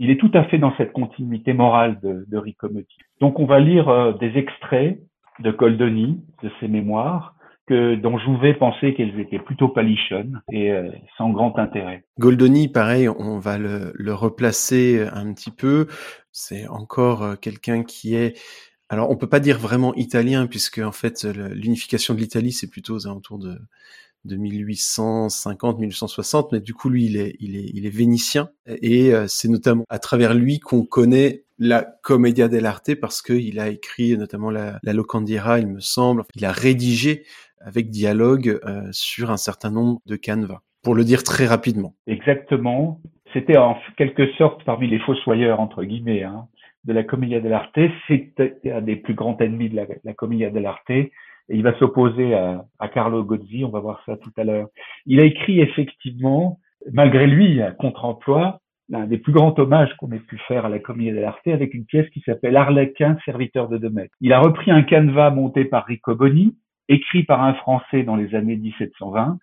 [0.00, 2.42] il est tout à fait dans cette continuité morale de, de.
[3.20, 4.98] Donc on va lire euh, des extraits
[5.40, 7.34] de Goldoni, de ses mémoires,
[7.66, 12.02] que, dont Jouvet pensait qu'elles étaient plutôt palichonnes et euh, sans grand intérêt.
[12.18, 15.86] Goldoni, pareil, on va le, replacer un petit peu.
[16.32, 18.40] C'est encore euh, quelqu'un qui est
[18.92, 22.96] alors, on peut pas dire vraiment italien, puisque en fait, l'unification de l'Italie, c'est plutôt
[22.96, 23.56] aux alentours de
[24.24, 29.26] de 1850-1860, mais du coup lui il est il est il est vénitien et euh,
[29.28, 34.50] c'est notamment à travers lui qu'on connaît la Commedia dell'arte parce qu'il a écrit notamment
[34.50, 36.24] la, la Locandiera, il me semble.
[36.34, 37.24] Il a rédigé
[37.60, 40.60] avec dialogue euh, sur un certain nombre de canevas.
[40.82, 41.94] Pour le dire très rapidement.
[42.06, 43.00] Exactement.
[43.34, 46.46] C'était en quelque sorte parmi les fossoyeurs entre guillemets hein,
[46.84, 47.78] de la Commedia dell'arte.
[48.08, 50.90] C'était un des plus grands ennemis de la, la Commedia dell'arte
[51.50, 54.68] et il va s'opposer à, à, Carlo Gozzi, on va voir ça tout à l'heure.
[55.04, 56.60] Il a écrit effectivement,
[56.92, 60.78] malgré lui, un contre-emploi, l'un des plus grands hommages qu'on ait pu faire à la
[60.78, 64.10] Comédie dell'arte avec une pièce qui s'appelle Arlequin, serviteur de Demet.
[64.20, 66.56] Il a repris un canevas monté par Riccoboni,
[66.88, 69.38] écrit par un Français dans les années 1720,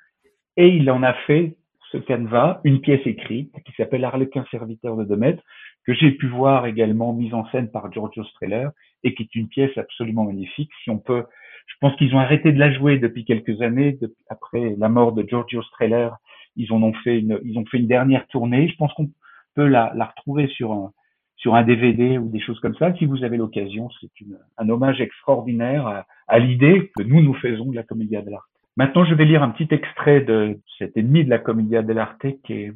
[0.58, 1.56] et il en a fait
[1.92, 5.38] ce canevas, une pièce écrite qui s'appelle Arlequin, serviteur de Demet,
[5.86, 8.68] que j'ai pu voir également mise en scène par Giorgio Streller,
[9.04, 10.72] et qui est une pièce absolument magnifique.
[10.84, 11.24] Si on peut
[11.68, 14.00] je pense qu'ils ont arrêté de la jouer depuis quelques années.
[14.30, 16.10] après la mort de Giorgio Streller,
[16.56, 18.68] ils en ont fait une, ils ont fait une dernière tournée.
[18.68, 19.10] Je pense qu'on
[19.54, 20.92] peut la, la, retrouver sur un,
[21.36, 22.94] sur un DVD ou des choses comme ça.
[22.96, 24.10] Si vous avez l'occasion, c'est
[24.58, 28.46] un hommage extraordinaire à, à l'idée que nous nous faisons de la Commedia dell'arte.
[28.76, 32.54] Maintenant, je vais lire un petit extrait de cet ennemi de la Commedia dell'arte qui
[32.54, 32.74] est,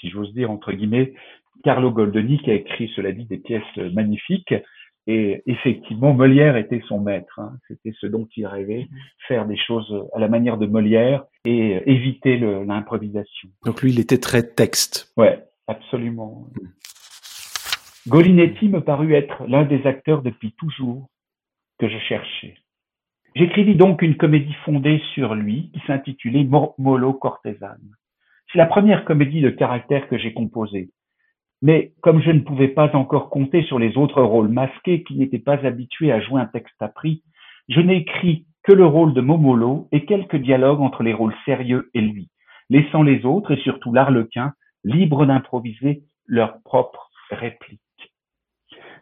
[0.00, 1.14] si j'ose dire entre guillemets,
[1.64, 4.54] Carlo Goldoni qui a écrit, cela dit, des pièces magnifiques.
[5.10, 7.40] Et effectivement, Molière était son maître.
[7.40, 7.56] Hein.
[7.66, 8.88] C'était ce dont il rêvait,
[9.26, 13.48] faire des choses à la manière de Molière et éviter l'improvisation.
[13.64, 15.10] Donc lui, il était très texte.
[15.16, 16.46] Ouais, absolument.
[18.06, 21.08] Golinetti me parut être l'un des acteurs depuis toujours
[21.78, 22.56] que je cherchais.
[23.34, 27.94] J'écrivis donc une comédie fondée sur lui qui s'intitulait Molo Cortésane.
[28.52, 30.90] C'est la première comédie de caractère que j'ai composée.
[31.60, 35.38] Mais comme je ne pouvais pas encore compter sur les autres rôles masqués qui n'étaient
[35.38, 37.22] pas habitués à jouer un texte appris,
[37.68, 41.90] je n'ai écrit que le rôle de Momolo et quelques dialogues entre les rôles sérieux
[41.94, 42.28] et lui,
[42.70, 44.52] laissant les autres, et surtout l'arlequin,
[44.84, 47.80] libres d'improviser leurs propres répliques.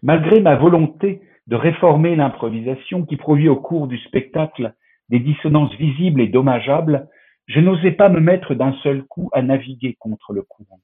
[0.02, 4.72] Malgré ma volonté de réformer l'improvisation qui produit au cours du spectacle
[5.08, 7.08] des dissonances visibles et dommageables,
[7.46, 10.80] je n'osais pas me mettre d'un seul coup à naviguer contre le courant.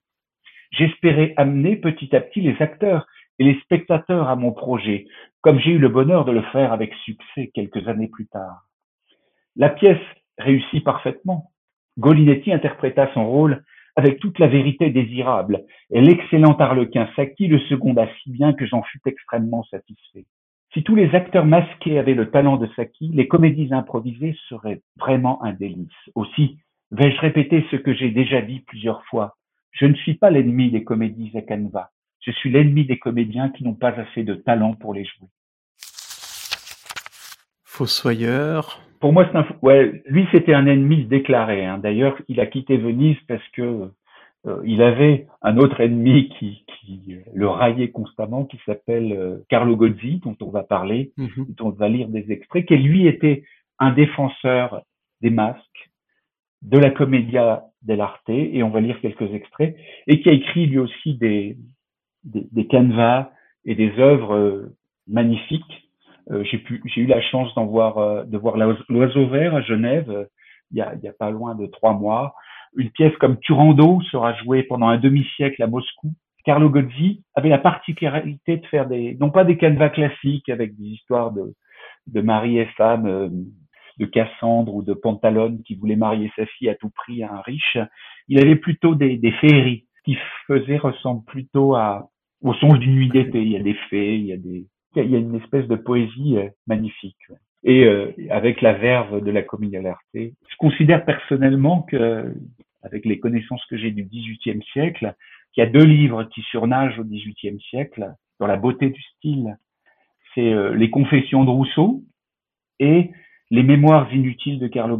[0.72, 3.06] J'espérais amener petit à petit les acteurs
[3.38, 5.06] et les spectateurs à mon projet,
[5.42, 8.64] comme j'ai eu le bonheur de le faire avec succès quelques années plus tard.
[9.56, 10.00] La pièce
[10.38, 11.50] réussit parfaitement.
[11.98, 13.62] Golinetti interpréta son rôle
[13.96, 18.82] avec toute la vérité désirable, et l'excellent Arlequin Saki le seconda si bien que j'en
[18.82, 20.24] fus extrêmement satisfait.
[20.72, 25.44] Si tous les acteurs masqués avaient le talent de Saki, les comédies improvisées seraient vraiment
[25.44, 25.90] un délice.
[26.14, 26.58] Aussi,
[26.92, 29.36] vais-je répéter ce que j'ai déjà dit plusieurs fois.
[29.72, 31.90] Je ne suis pas l'ennemi des comédies à canevas.
[32.20, 35.28] Je suis l'ennemi des comédiens qui n'ont pas assez de talent pour les jouer.
[37.64, 38.80] Fossoyeur.
[39.00, 39.46] Pour moi, c'est un.
[39.62, 41.64] Ouais, lui, c'était un ennemi déclaré.
[41.64, 41.78] Hein.
[41.78, 43.90] D'ailleurs, il a quitté Venise parce que
[44.46, 49.76] euh, il avait un autre ennemi qui, qui le raillait constamment, qui s'appelle euh, Carlo
[49.76, 51.46] Gozzi, dont on va parler, mhm.
[51.48, 53.44] dont on va lire des extraits, qui lui était
[53.78, 54.82] un défenseur
[55.20, 55.90] des masques,
[56.62, 60.78] de la commedia dell'arte, et on va lire quelques extraits, et qui a écrit lui
[60.78, 61.56] aussi des,
[62.24, 63.30] des, des canevas
[63.64, 64.76] et des œuvres euh,
[65.08, 65.88] magnifiques.
[66.30, 70.28] Euh, j'ai eu la chance d'en voir, euh, de voir l'oiseau vert à Genève
[70.70, 72.34] il y, a, a pas loin de trois mois.
[72.76, 76.12] Une pièce comme Turando sera jouée pendant un demi-siècle à Moscou
[76.44, 80.86] Carlo Gozzi avait la particularité de faire des, non pas des canevas classiques avec des
[80.86, 81.54] histoires de,
[82.08, 83.28] de mari et femme, euh,
[83.98, 87.40] de Cassandre ou de Pantalone qui voulait marier sa fille à tout prix à un
[87.40, 87.78] riche.
[88.28, 92.10] Il avait plutôt des, des féeries qui faisaient ressembler plutôt à,
[92.42, 93.42] au songe d'une nuit d'été.
[93.42, 95.76] Il y a des fées, il y a des, il y a une espèce de
[95.76, 97.16] poésie euh, magnifique.
[97.64, 102.34] Et euh, avec la verve de la à je considère personnellement que,
[102.82, 105.14] avec les connaissances que j'ai du XVIIIe siècle,
[105.52, 109.56] qu'il y a deux livres qui surnagent au XVIIIe siècle dans la beauté du style.
[110.34, 112.02] C'est euh, Les Confessions de Rousseau
[112.80, 113.10] et
[113.52, 114.98] Les Mémoires inutiles de Carlo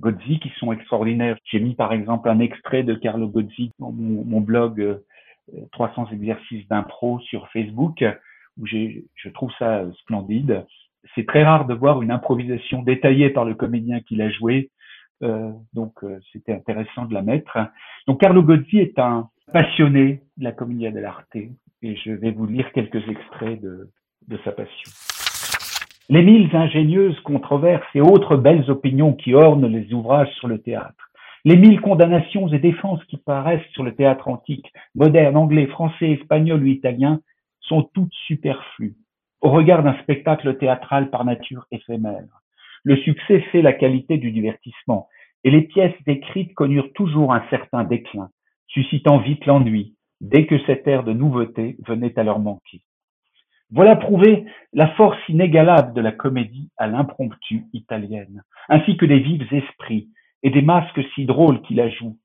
[0.00, 1.38] Gozzi qui sont extraordinaires.
[1.46, 5.00] J'ai mis par exemple un extrait de Carlo Gozzi dans mon, blog
[5.72, 8.04] 300 exercices d'impro sur Facebook
[8.58, 10.66] où je trouve ça splendide.
[11.14, 14.68] C'est très rare de voir une improvisation détaillée par le comédien qui l'a joué,
[15.22, 17.56] euh, donc euh, c'était intéressant de la mettre.
[18.06, 22.70] Donc Carlo Gozzi est un passionné de la commedia dell'arte et je vais vous lire
[22.72, 23.88] quelques extraits de,
[24.28, 24.90] de sa passion.
[26.08, 31.10] Les mille ingénieuses controverses et autres belles opinions qui ornent les ouvrages sur le théâtre,
[31.44, 36.62] les mille condamnations et défenses qui paraissent sur le théâtre antique, moderne, anglais, français, espagnol
[36.62, 37.20] ou italien,
[37.60, 38.94] sont toutes superflues
[39.40, 42.42] au regard d'un spectacle théâtral par nature éphémère.
[42.84, 45.08] Le succès fait la qualité du divertissement,
[45.42, 48.28] et les pièces décrites connurent toujours un certain déclin,
[48.68, 52.82] suscitant vite l'ennui, dès que cet air de nouveauté venait à leur manquer.
[53.70, 59.52] Voilà prouvé la force inégalable de la comédie à l'impromptu italienne, ainsi que des vifs
[59.52, 60.08] esprits
[60.42, 62.18] et des masques si drôles qui la jouent.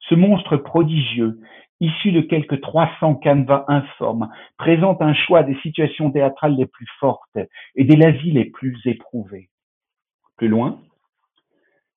[0.00, 1.38] Ce monstre prodigieux
[1.80, 7.38] issu de quelques 300 canevas informes, présente un choix des situations théâtrales les plus fortes
[7.74, 9.48] et des lavis les plus éprouvés.
[10.36, 10.80] Plus loin,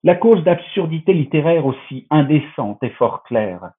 [0.04, 3.72] la cause d'absurdité littéraire aussi indécente et fort claire,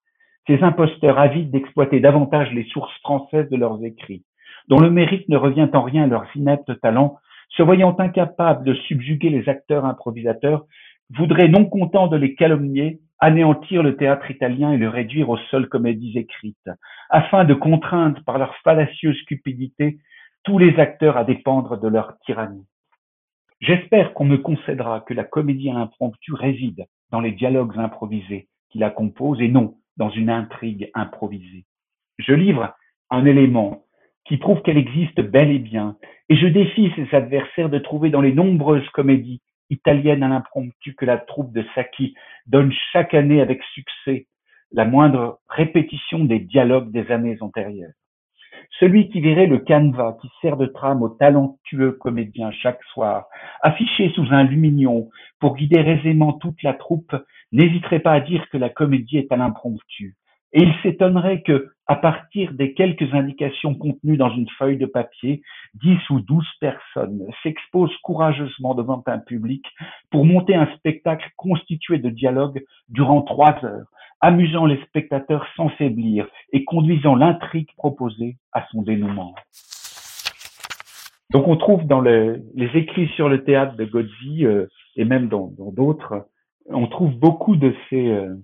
[0.47, 4.25] ces imposteurs avides d'exploiter davantage les sources françaises de leurs écrits,
[4.69, 7.19] dont le mérite ne revient en rien à leurs ineptes talents,
[7.51, 10.67] se voyant incapables de subjuguer les acteurs improvisateurs,
[11.11, 15.69] voudraient, non contents de les calomnier, anéantir le théâtre italien et le réduire aux seules
[15.69, 16.71] comédies écrites,
[17.11, 19.99] afin de contraindre par leur fallacieuse cupidité
[20.45, 22.67] tous les acteurs à dépendre de leur tyrannie.
[23.61, 28.91] J'espère qu'on me concédera que la comédie impromptue réside dans les dialogues improvisés qui la
[28.91, 31.65] composent et non dans une intrigue improvisée.
[32.19, 32.75] Je livre
[33.11, 33.83] un élément
[34.29, 35.97] qui prouve qu'elle existe bel et bien,
[36.29, 41.07] et je défie ses adversaires de trouver dans les nombreuses comédies italienne à l'impromptu que
[41.07, 42.15] la troupe de Saki
[42.47, 44.27] donne chaque année avec succès
[44.73, 47.93] la moindre répétition des dialogues des années antérieures.
[48.79, 53.27] Celui qui verrait le canevas qui sert de trame aux talentueux comédiens chaque soir,
[53.63, 55.09] affiché sous un lumignon
[55.41, 57.17] pour guider aisément toute la troupe,
[57.51, 60.17] n'hésiterait pas à dire que la comédie est à l'impromptu.
[60.53, 65.43] Et il s'étonnerait que, à partir des quelques indications contenues dans une feuille de papier,
[65.75, 69.65] dix ou douze personnes s'exposent courageusement devant un public
[70.11, 73.89] pour monter un spectacle constitué de dialogues durant trois heures,
[74.21, 79.35] amusant les spectateurs sans faiblir et conduisant l'intrigue proposée à son dénouement.
[81.31, 82.41] Donc on trouve dans les
[82.75, 86.27] écrits sur le théâtre de Gozzi euh, et même dans d'autres,
[86.71, 88.35] on trouve beaucoup de ces euh,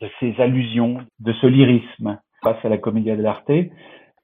[0.00, 3.50] de ces allusions, de ce lyrisme face à la comédia dell'arte.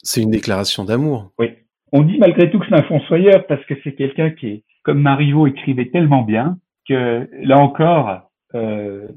[0.03, 1.31] C'est une déclaration d'amour.
[1.39, 1.51] Oui.
[1.93, 5.47] On dit malgré tout que c'est un fonssoyeur parce que c'est quelqu'un qui, comme Mario,
[5.47, 9.09] écrivait tellement bien que là encore, euh,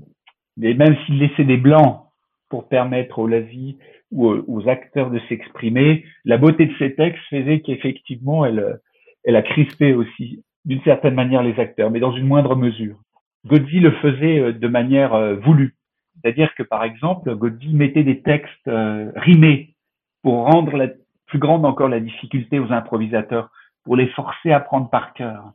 [0.62, 2.02] et même s'il laissait des blancs
[2.50, 3.78] pour permettre aux lazis
[4.12, 8.80] ou aux, acteurs de s'exprimer, la beauté de ses textes faisait qu'effectivement, elle,
[9.24, 12.98] elle a crispé aussi, d'une certaine manière, les acteurs, mais dans une moindre mesure.
[13.46, 15.76] Godzi le faisait euh, de manière euh, voulue.
[16.16, 19.76] C'est-à-dire que, par exemple, Godzi mettait des textes euh, rimés
[20.22, 20.88] pour rendre la,
[21.32, 23.50] plus grande encore la difficulté aux improvisateurs,
[23.84, 25.54] pour les forcer à prendre par cœur.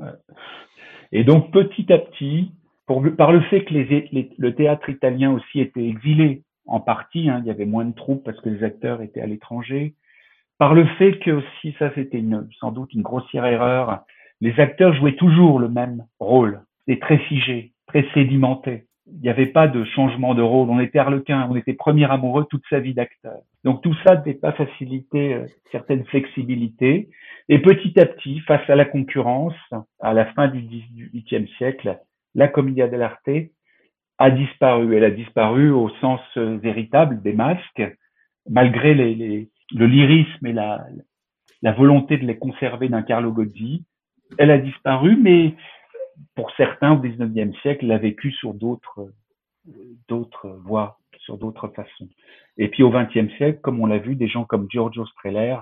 [0.00, 0.12] Euh,
[1.12, 2.50] et donc, petit à petit,
[3.16, 7.50] par le fait que le théâtre italien aussi était exilé en partie, hein, il y
[7.50, 9.94] avait moins de troupes parce que les acteurs étaient à l'étranger,
[10.58, 12.22] par le fait que aussi, ça c'était
[12.58, 14.00] sans doute une grossière erreur,
[14.40, 19.46] les acteurs jouaient toujours le même rôle, et très figé, très sédimenté il n'y avait
[19.46, 20.70] pas de changement de rôle.
[20.70, 23.38] On était Harlequin, on était premier amoureux toute sa vie d'acteur.
[23.64, 27.08] Donc tout ça n'était pas facilité euh, certaine flexibilité.
[27.48, 29.54] Et petit à petit, face à la concurrence,
[30.00, 31.98] à la fin du XVIIIe siècle,
[32.34, 33.28] la commedia dell'arte
[34.18, 34.96] a disparu.
[34.96, 37.82] Elle a disparu au sens euh, véritable des masques,
[38.48, 40.86] malgré les, le lyrisme et la,
[41.62, 43.84] la volonté de les conserver d'un Carlo Gozzi.
[44.38, 45.54] Elle a disparu, mais
[46.34, 49.12] pour certains au XIXe siècle, l'a vécu sur d'autres
[50.08, 52.08] d'autres voies sur d'autres façons.
[52.58, 55.56] Et puis au XXe siècle, comme on l'a vu, des gens comme Giorgio Streller,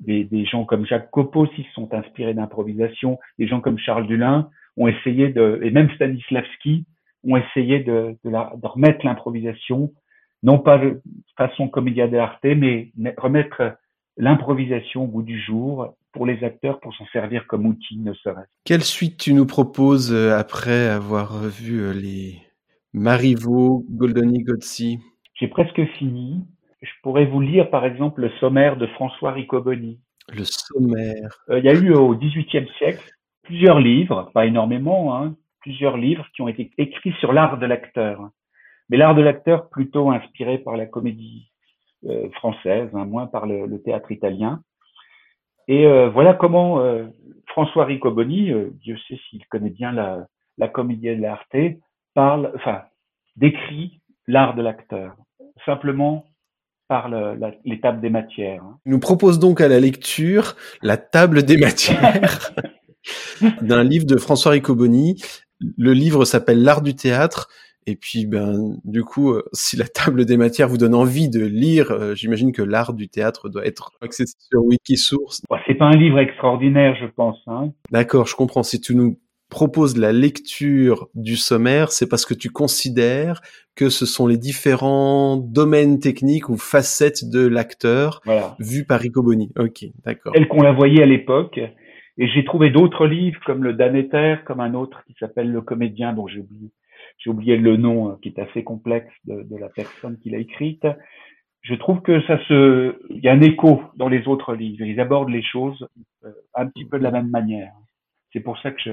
[0.00, 4.88] des, gens comme Jacques Copeau s'y sont inspirés d'improvisation, des gens comme Charles Dulin ont
[4.88, 6.86] essayé de, et même Stanislavski
[7.24, 8.16] ont essayé de
[8.62, 9.92] remettre l'improvisation,
[10.42, 11.02] non pas de
[11.36, 13.76] façon comédia dell'arte, mais remettre
[14.16, 18.48] l'improvisation au bout du jour pour les acteurs pour s'en servir comme outil, ne serait-ce.
[18.64, 22.40] Quelle suite tu nous proposes euh, après avoir vu euh, les
[22.92, 24.98] Marivaux, Goldoni, Gozzi?
[25.34, 26.44] J'ai presque fini.
[26.82, 30.00] Je pourrais vous lire par exemple le sommaire de François Riccoboni.
[30.32, 31.44] Le sommaire.
[31.50, 33.10] Euh, il y a eu au XVIIIe siècle
[33.42, 38.30] plusieurs livres, pas énormément, hein, plusieurs livres qui ont été écrits sur l'art de l'acteur.
[38.88, 41.50] Mais l'art de l'acteur plutôt inspiré par la comédie
[42.06, 44.62] euh, française, hein, moins par le, le, théâtre italien.
[45.68, 47.06] Et euh, voilà comment euh,
[47.48, 50.26] François Riccoboni, euh, Dieu sait s'il connaît bien la,
[50.58, 51.56] la comédie de l'arte,
[52.14, 52.82] parle, enfin,
[53.36, 55.14] décrit l'art de l'acteur,
[55.64, 56.24] simplement
[56.88, 57.08] par
[57.80, 58.64] tables des matières.
[58.64, 58.78] Hein.
[58.84, 62.50] Il nous propose donc à la lecture la table des matières
[63.62, 65.22] d'un livre de François Riccoboni.
[65.78, 67.48] Le livre s'appelle L'art du théâtre.
[67.90, 71.44] Et puis, ben, du coup, euh, si la table des matières vous donne envie de
[71.44, 75.42] lire, euh, j'imagine que l'art du théâtre doit être accessible sur Wikisource.
[75.50, 77.42] Bon, c'est pas un livre extraordinaire, je pense.
[77.48, 77.72] Hein.
[77.90, 78.62] D'accord, je comprends.
[78.62, 83.40] Si tu nous proposes la lecture du sommaire, c'est parce que tu considères
[83.74, 88.54] que ce sont les différents domaines techniques ou facettes de l'acteur voilà.
[88.60, 89.50] vus par Riccoboni.
[89.58, 90.32] Ok, d'accord.
[90.32, 91.58] Tel qu'on la voyait à l'époque.
[92.18, 96.12] Et j'ai trouvé d'autres livres comme le Daneter, comme un autre qui s'appelle Le Comédien,
[96.12, 96.70] dont j'ai oublié,
[97.20, 100.86] j'ai oublié le nom, qui est assez complexe de, de la personne qui l'a écrite.
[101.62, 104.84] Je trouve que ça se, il y a un écho dans les autres livres.
[104.84, 105.86] Ils abordent les choses
[106.24, 107.72] euh, un petit peu de la même manière.
[108.32, 108.92] C'est pour ça que je,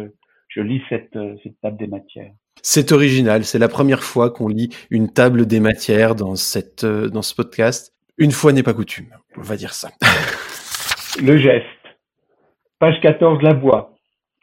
[0.50, 2.34] je lis cette, euh, cette table des matières.
[2.62, 3.46] C'est original.
[3.46, 7.34] C'est la première fois qu'on lit une table des matières dans cette, euh, dans ce
[7.34, 7.94] podcast.
[8.18, 9.08] Une fois n'est pas coutume.
[9.38, 9.90] On va dire ça.
[11.24, 11.66] Le geste.
[12.80, 13.94] Page 14, la voix.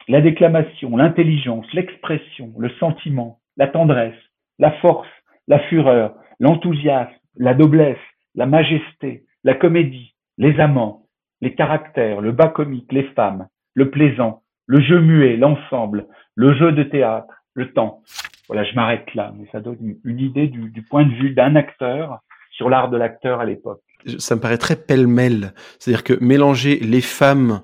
[0.07, 4.15] La déclamation, l'intelligence, l'expression, le sentiment, la tendresse,
[4.59, 5.07] la force,
[5.47, 7.97] la fureur, l'enthousiasme, la noblesse,
[8.35, 11.07] la majesté, la comédie, les amants,
[11.41, 16.71] les caractères, le bas comique, les femmes, le plaisant, le jeu muet, l'ensemble, le jeu
[16.71, 18.01] de théâtre, le temps.
[18.47, 22.19] Voilà, je m'arrête là, mais ça donne une idée du, point de vue d'un acteur
[22.51, 23.81] sur l'art de l'acteur à l'époque.
[24.19, 25.53] Ça me paraît très pêle-mêle.
[25.79, 27.61] C'est-à-dire que mélanger les femmes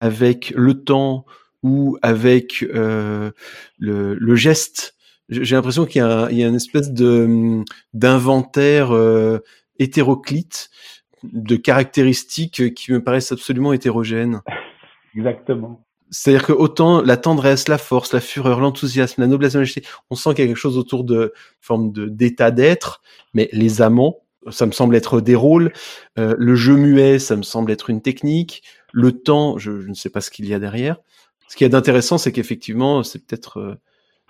[0.00, 1.24] avec le temps
[1.62, 3.30] ou avec euh,
[3.78, 4.94] le, geste,
[5.28, 9.38] j'ai l'impression qu'il y, y, a une espèce de d'inventaire euh,
[9.78, 10.70] hétéroclite
[11.22, 14.42] de caractéristiques qui me paraissent absolument hétérogènes.
[15.16, 15.84] Exactement.
[16.10, 20.14] C'est-à-dire que autant la tendresse, la force, la fureur, l'enthousiasme, la noblesse, la majesté, on
[20.14, 24.20] sent qu'il y a quelque chose autour de forme de d'état d'être, mais les amants,
[24.50, 25.72] ça me semble être des rôles.
[26.18, 28.62] Euh, le jeu muet, ça me semble être une technique.
[28.92, 30.98] Le temps, je, je ne sais pas ce qu'il y a derrière.
[31.48, 33.74] Ce qu'il y a d'intéressant, c'est qu'effectivement, c'est peut-être, euh,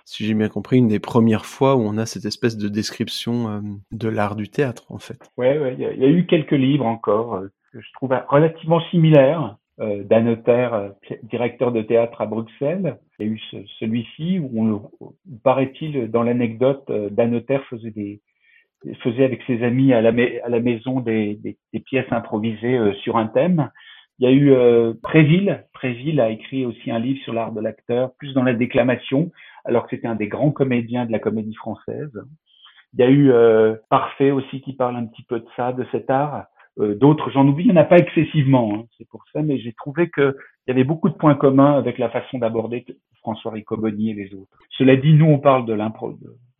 [0.05, 3.49] si j'ai bien compris, une des premières fois où on a cette espèce de description
[3.49, 3.59] euh,
[3.91, 5.31] de l'art du théâtre, en fait.
[5.35, 8.79] Ouais, ouais, il y, y, a eu quelques livres encore euh, que je trouve relativement
[8.91, 10.89] similaires euh, d'un notaire euh,
[11.23, 12.97] directeur de théâtre à Bruxelles.
[13.19, 14.63] Il y a eu ce, celui-ci où,
[15.01, 15.13] on,
[15.43, 18.21] paraît-il, dans l'anecdote, d'un notaire faisait des
[19.01, 20.13] faisait avec ses amis à la,
[20.43, 23.71] à la maison des, pièces improvisées sur un thème.
[24.19, 25.65] Il y a eu euh, Préville.
[25.73, 29.31] Préville a écrit aussi un livre sur l'art de l'acteur, plus dans la déclamation,
[29.65, 32.11] alors que c'était un des grands comédiens de la comédie française.
[32.93, 35.85] Il y a eu euh, Parfait aussi qui parle un petit peu de ça, de
[35.91, 36.45] cet art.
[36.79, 39.57] Euh, D'autres, j'en oublie, il n'y en a pas excessivement, hein, c'est pour ça, mais
[39.59, 40.33] j'ai trouvé qu'il
[40.67, 42.85] y avait beaucoup de points communs avec la façon d'aborder
[43.19, 44.51] François Riccoboni et les autres.
[44.77, 45.73] Cela dit, nous, on parle de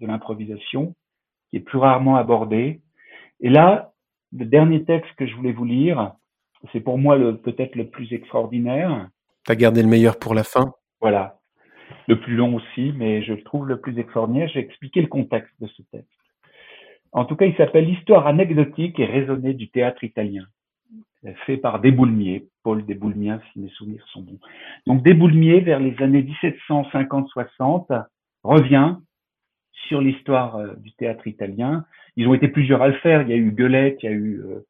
[0.01, 0.93] l'improvisation,
[1.49, 2.81] qui est plus rarement abordée.
[3.39, 3.93] Et là,
[4.33, 6.13] le dernier texte que je voulais vous lire,
[6.71, 9.09] c'est pour moi le peut-être le plus extraordinaire.
[9.45, 10.73] T'as gardé le meilleur pour la fin?
[11.01, 11.39] Voilà.
[12.07, 14.49] Le plus long aussi, mais je le trouve le plus extraordinaire.
[14.53, 16.09] J'ai expliqué le contexte de ce texte.
[17.11, 20.45] En tout cas, il s'appelle L'histoire anecdotique et raisonnée du théâtre italien,
[21.45, 24.39] fait par Desboulmiers, Paul Desboulmiens, si mes souvenirs sont bons.
[24.85, 26.27] Donc Desboulmiers, vers les années
[26.69, 28.05] 1750-60,
[28.43, 28.95] revient
[29.87, 31.85] sur l'histoire euh, du théâtre italien.
[32.15, 33.21] Ils ont été plusieurs à le faire.
[33.21, 34.65] Il y a eu Gueulette, il y a eu euh,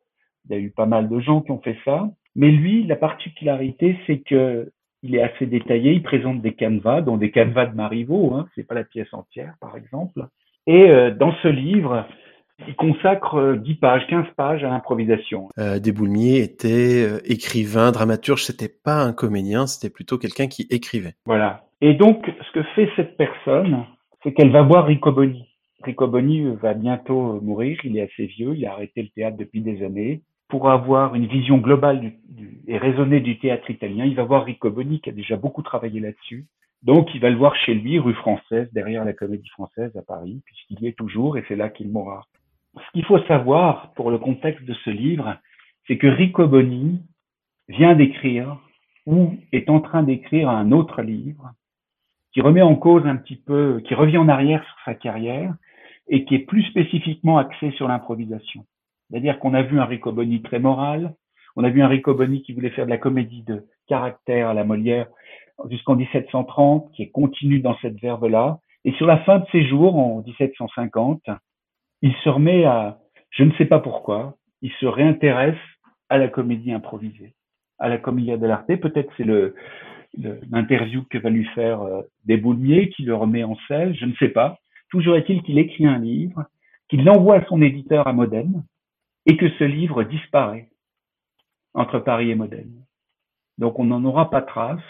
[0.49, 2.09] il y a eu pas mal de gens qui ont fait ça.
[2.35, 4.71] Mais lui, la particularité, c'est que
[5.03, 5.93] il est assez détaillé.
[5.93, 8.33] Il présente des canevas, dont des canevas de Marivaux.
[8.33, 10.27] Hein, c'est pas la pièce entière, par exemple.
[10.67, 12.07] Et euh, dans ce livre,
[12.67, 15.49] il consacre 10 pages, 15 pages à l'improvisation.
[15.59, 18.43] Euh, Desboulmiers était euh, écrivain, dramaturge.
[18.43, 21.13] C'était pas un comédien, c'était plutôt quelqu'un qui écrivait.
[21.25, 21.65] Voilà.
[21.81, 23.85] Et donc, ce que fait cette personne,
[24.23, 25.45] c'est qu'elle va voir Riccoboni.
[25.83, 29.83] Riccoboni va bientôt mourir, il est assez vieux, il a arrêté le théâtre depuis des
[29.83, 30.21] années.
[30.47, 32.13] Pour avoir une vision globale
[32.67, 36.45] et raisonnée du théâtre italien, il va voir Riccoboni qui a déjà beaucoup travaillé là-dessus.
[36.83, 40.41] Donc il va le voir chez lui, rue Française, derrière la Comédie Française à Paris,
[40.45, 42.25] puisqu'il y est toujours et c'est là qu'il mourra.
[42.75, 45.37] Ce qu'il faut savoir pour le contexte de ce livre,
[45.87, 47.01] c'est que Riccoboni
[47.69, 48.59] vient d'écrire
[49.05, 51.51] ou est en train d'écrire un autre livre
[52.33, 55.53] qui remet en cause un petit peu, qui revient en arrière sur sa carrière
[56.07, 58.65] et qui est plus spécifiquement axé sur l'improvisation.
[59.09, 61.13] C'est-à-dire qu'on a vu un Riccoboni très moral,
[61.55, 64.63] on a vu un Riccoboni qui voulait faire de la comédie de caractère à la
[64.63, 65.07] Molière
[65.69, 68.59] jusqu'en 1730, qui est continu dans cette verve-là.
[68.83, 71.21] Et sur la fin de ses jours, en 1750,
[72.01, 72.99] il se remet à,
[73.31, 75.55] je ne sais pas pourquoi, il se réintéresse
[76.09, 77.33] à la comédie improvisée,
[77.79, 78.67] à la commedia dell'arte.
[78.67, 79.55] Peut-être c'est le,
[80.51, 84.57] l'interview que va lui faire euh, qui le remet en scène, je ne sais pas.
[84.89, 86.45] Toujours est-il qu'il écrit un livre,
[86.89, 88.63] qu'il l'envoie à son éditeur à Modène,
[89.25, 90.69] et que ce livre disparaît
[91.73, 92.85] entre Paris et Modène.
[93.57, 94.81] Donc on n'en aura pas trace,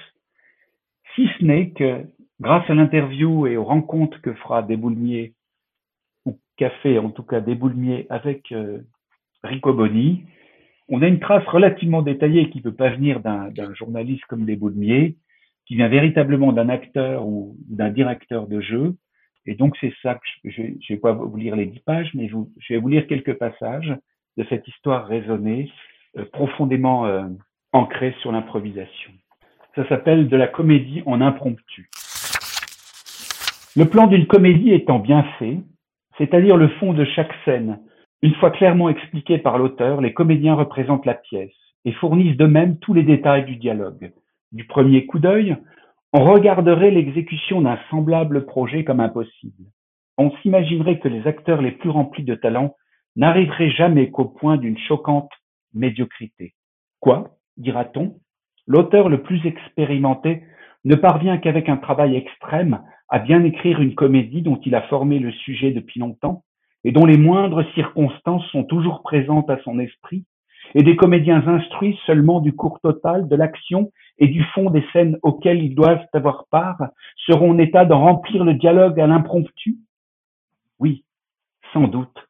[1.15, 2.05] si ce n'est que
[2.39, 5.33] grâce à l'interview et aux rencontres que fera Desboulmiers,
[6.25, 8.81] ou qu'a fait en tout cas Desboulmiers avec euh,
[9.43, 10.25] Riccoboni,
[10.87, 15.15] on a une trace relativement détaillée qui ne peut pas venir d'un journaliste comme Desboulmiers,
[15.65, 18.95] qui vient véritablement d'un acteur ou d'un directeur de jeu.
[19.47, 22.27] Et donc c'est ça que je ne vais pas vous lire les dix pages, mais
[22.27, 22.35] je,
[22.69, 23.95] vais vous lire quelques passages
[24.37, 25.71] de cette histoire raisonnée,
[26.17, 27.23] euh, profondément euh,
[27.73, 29.11] ancrée sur l'improvisation.
[29.75, 31.89] Ça s'appelle de la comédie en impromptu.
[33.75, 35.59] Le plan d'une comédie étant bien fait,
[36.17, 37.79] c'est-à-dire le fond de chaque scène,
[38.21, 41.51] une fois clairement expliqué par l'auteur, les comédiens représentent la pièce
[41.83, 44.13] et fournissent d'eux-mêmes tous les détails du dialogue.
[44.51, 45.57] Du premier coup d'œil,
[46.13, 49.65] on regarderait l'exécution d'un semblable projet comme impossible.
[50.17, 52.75] On s'imaginerait que les acteurs les plus remplis de talent
[53.15, 55.31] n'arriveraient jamais qu'au point d'une choquante
[55.73, 56.53] médiocrité.
[56.99, 58.17] Quoi, dira-t-on,
[58.67, 60.43] l'auteur le plus expérimenté
[60.83, 65.19] ne parvient qu'avec un travail extrême à bien écrire une comédie dont il a formé
[65.19, 66.43] le sujet depuis longtemps
[66.83, 70.25] et dont les moindres circonstances sont toujours présentes à son esprit,
[70.73, 75.17] et des comédiens instruits seulement du cours total de l'action et du fond des scènes
[75.21, 76.81] auxquelles ils doivent avoir part,
[77.17, 79.77] seront en état de remplir le dialogue à l'impromptu?
[80.79, 81.03] Oui,
[81.73, 82.24] sans doute,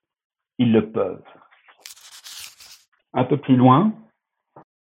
[0.58, 1.24] ils le peuvent.
[3.14, 3.94] Un peu plus loin,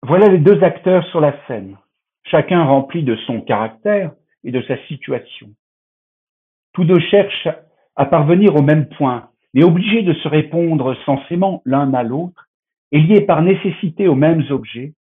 [0.03, 1.78] voilà les deux acteurs sur la scène,
[2.24, 4.12] chacun rempli de son caractère
[4.43, 5.49] et de sa situation.
[6.74, 7.49] Tous deux cherchent
[7.95, 12.47] à parvenir au même point, mais obligés de se répondre sensément l'un à l'autre,
[12.91, 14.93] et liés par nécessité aux mêmes objets,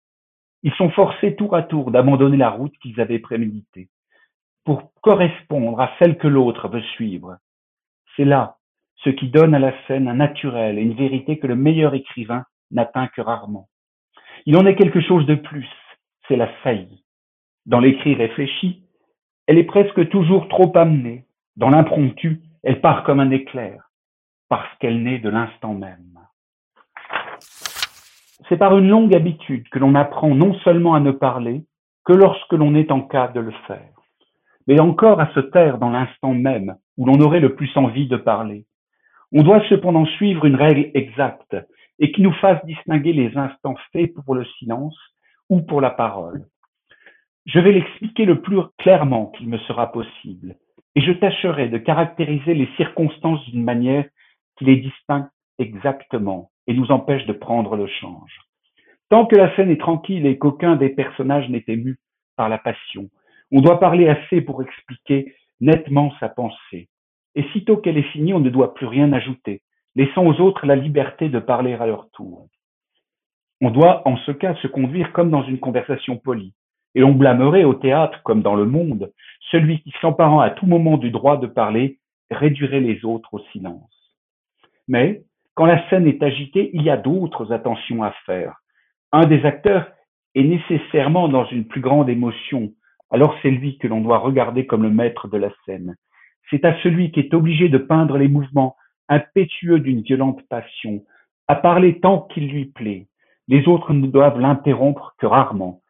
[0.62, 3.88] ils sont forcés tour à tour d'abandonner la route qu'ils avaient préméditée,
[4.64, 7.38] pour correspondre à celle que l'autre veut suivre.
[8.16, 8.58] C'est là
[9.04, 12.44] ce qui donne à la scène un naturel et une vérité que le meilleur écrivain
[12.70, 13.68] n'atteint que rarement.
[14.46, 15.68] Il en est quelque chose de plus,
[16.28, 17.04] c'est la saillie.
[17.66, 18.84] Dans l'écrit réfléchi,
[19.46, 21.26] elle est presque toujours trop amenée.
[21.56, 23.90] Dans l'impromptu, elle part comme un éclair
[24.48, 26.18] parce qu'elle naît de l'instant même.
[28.48, 31.64] C'est par une longue habitude que l'on apprend non seulement à ne parler
[32.04, 33.94] que lorsque l'on est en cas de le faire,
[34.66, 38.16] mais encore à se taire dans l'instant même où l'on aurait le plus envie de
[38.16, 38.66] parler.
[39.32, 41.56] On doit cependant suivre une règle exacte
[42.00, 44.96] et qui nous fasse distinguer les instants faits pour le silence
[45.48, 46.46] ou pour la parole.
[47.46, 50.56] Je vais l'expliquer le plus clairement qu'il me sera possible,
[50.94, 54.04] et je tâcherai de caractériser les circonstances d'une manière
[54.56, 55.26] qui les distingue
[55.58, 58.38] exactement et nous empêche de prendre le change.
[59.08, 61.98] Tant que la scène est tranquille et qu'aucun des personnages n'est ému
[62.36, 63.08] par la passion,
[63.50, 66.88] on doit parler assez pour expliquer nettement sa pensée.
[67.34, 69.62] Et sitôt qu'elle est finie, on ne doit plus rien ajouter,
[69.94, 72.48] laissant aux autres la liberté de parler à leur tour.
[73.60, 76.54] On doit, en ce cas, se conduire comme dans une conversation polie,
[76.94, 79.12] et l'on blâmerait au théâtre, comme dans le monde,
[79.50, 81.98] celui qui, s'emparant à tout moment du droit de parler,
[82.30, 83.90] réduirait les autres au silence.
[84.88, 85.22] Mais,
[85.54, 88.56] quand la scène est agitée, il y a d'autres attentions à faire.
[89.12, 89.86] Un des acteurs
[90.34, 92.72] est nécessairement dans une plus grande émotion,
[93.10, 95.96] alors c'est lui que l'on doit regarder comme le maître de la scène.
[96.50, 98.76] C'est à celui qui est obligé de peindre les mouvements
[99.08, 101.04] impétueux d'une violente passion,
[101.48, 103.06] à parler tant qu'il lui plaît.
[103.48, 105.82] Les autres ne doivent l'interrompre que rarement,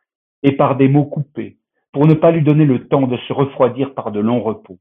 [0.42, 1.58] et par des mots coupés,
[1.92, 4.78] pour ne pas lui donner le temps de se refroidir par de longs repos.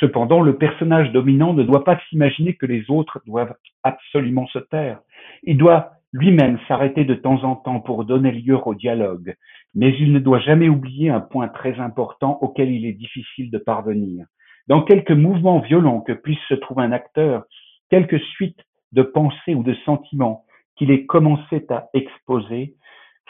[0.00, 5.00] Cependant, le personnage dominant ne doit pas s'imaginer que les autres doivent absolument se taire.
[5.42, 9.34] Il doit lui-même s'arrêter de temps en temps pour donner lieu au dialogue,
[9.74, 13.58] mais il ne doit jamais oublier un point très important auquel il est difficile de
[13.58, 14.26] parvenir,
[14.68, 17.44] dans quelque mouvement violent que puisse se trouver un acteur,
[17.90, 18.58] quelque suite
[18.92, 20.44] de pensées ou de sentiments
[20.76, 22.74] qu'il ait commencé à exposer,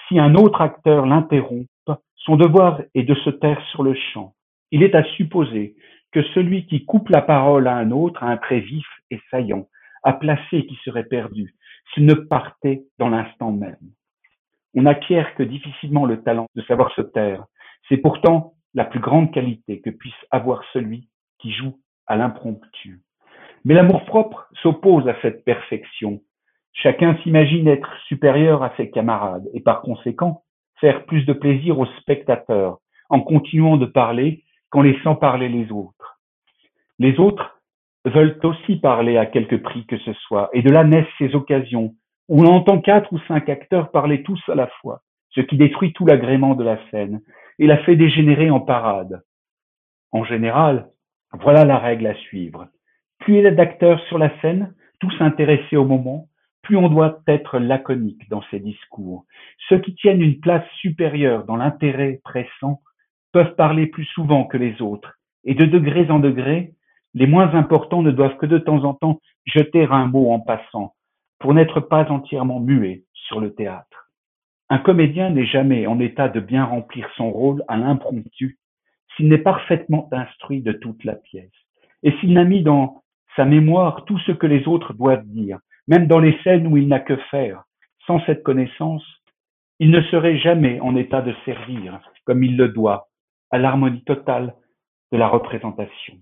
[0.09, 1.69] si un autre acteur l'interrompt,
[2.17, 4.35] son devoir est de se taire sur le champ.
[4.71, 5.75] Il est à supposer
[6.13, 9.67] que celui qui coupe la parole à un autre a un trait vif et saillant,
[10.03, 11.55] à placer qui serait perdu,
[11.93, 13.77] s'il ne partait dans l'instant même.
[14.75, 17.45] On n'acquiert que difficilement le talent de savoir se taire.
[17.89, 21.09] C'est pourtant la plus grande qualité que puisse avoir celui
[21.43, 23.03] qui joue à l'impromptu.
[23.65, 26.21] Mais l'amour-propre s'oppose à cette perfection.
[26.73, 30.43] Chacun s'imagine être supérieur à ses camarades et par conséquent
[30.81, 32.79] faire plus de plaisir aux spectateurs
[33.11, 36.19] en continuant de parler qu'en laissant parler les autres.
[36.99, 37.61] Les autres
[38.05, 41.95] veulent aussi parler à quelque prix que ce soit, et de là naissent ces occasions
[42.29, 45.93] où l'on entend quatre ou cinq acteurs parler tous à la fois, ce qui détruit
[45.93, 47.21] tout l'agrément de la scène
[47.59, 49.23] et la fait dégénérer en parade.
[50.11, 50.89] En général,
[51.41, 52.69] voilà la règle à suivre.
[53.19, 56.29] Plus il y a d'acteurs sur la scène, tous intéressés au moment,
[56.63, 59.25] plus on doit être laconique dans ses discours.
[59.69, 62.81] Ceux qui tiennent une place supérieure dans l'intérêt pressant
[63.33, 66.75] peuvent parler plus souvent que les autres, et de degrés en degrés,
[67.15, 70.95] les moins importants ne doivent que de temps en temps jeter un mot en passant,
[71.39, 74.11] pour n'être pas entièrement muet sur le théâtre.
[74.71, 78.59] Un comédien n'est jamais en état de bien remplir son rôle à l'impromptu
[79.17, 81.51] s'il n'est parfaitement instruit de toute la pièce,
[82.03, 83.03] et s'il n'a mis dans
[83.37, 85.59] sa mémoire tout ce que les autres doivent dire,
[85.89, 87.65] même dans les scènes où il n'a que faire.
[88.07, 89.05] Sans cette connaissance,
[89.79, 93.09] il ne serait jamais en état de servir, comme il le doit,
[93.51, 94.55] à l'harmonie totale
[95.13, 96.15] de la représentation.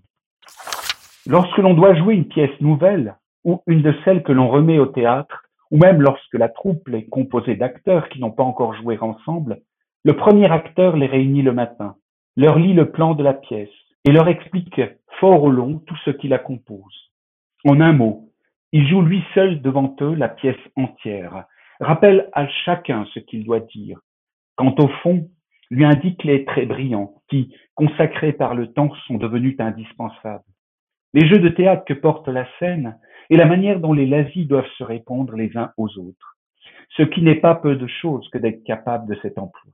[1.27, 4.87] Lorsque l'on doit jouer une pièce nouvelle, ou une de celles que l'on remet au
[4.87, 9.61] théâtre, ou même lorsque la troupe est composée d'acteurs qui n'ont pas encore joué ensemble,
[10.03, 11.95] le premier acteur les réunit le matin,
[12.35, 13.69] leur lit le plan de la pièce
[14.05, 14.81] et leur explique
[15.19, 17.11] fort au long tout ce qui la compose.
[17.65, 18.29] En un mot,
[18.71, 21.45] il joue lui seul devant eux la pièce entière,
[21.79, 23.99] rappelle à chacun ce qu'il doit dire.
[24.55, 25.29] Quant au fond,
[25.69, 30.43] lui indique les traits brillants qui, consacrés par le temps, sont devenus indispensables.
[31.13, 32.97] Les jeux de théâtre que porte la scène
[33.29, 36.37] et la manière dont les lazis doivent se répondre les uns aux autres.
[36.97, 39.71] Ce qui n'est pas peu de chose que d'être capable de cet emploi.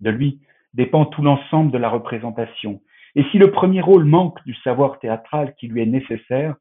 [0.00, 0.40] De lui
[0.74, 2.80] dépend tout l'ensemble de la représentation.
[3.16, 6.54] Et si le premier rôle manque du savoir théâtral qui lui est nécessaire,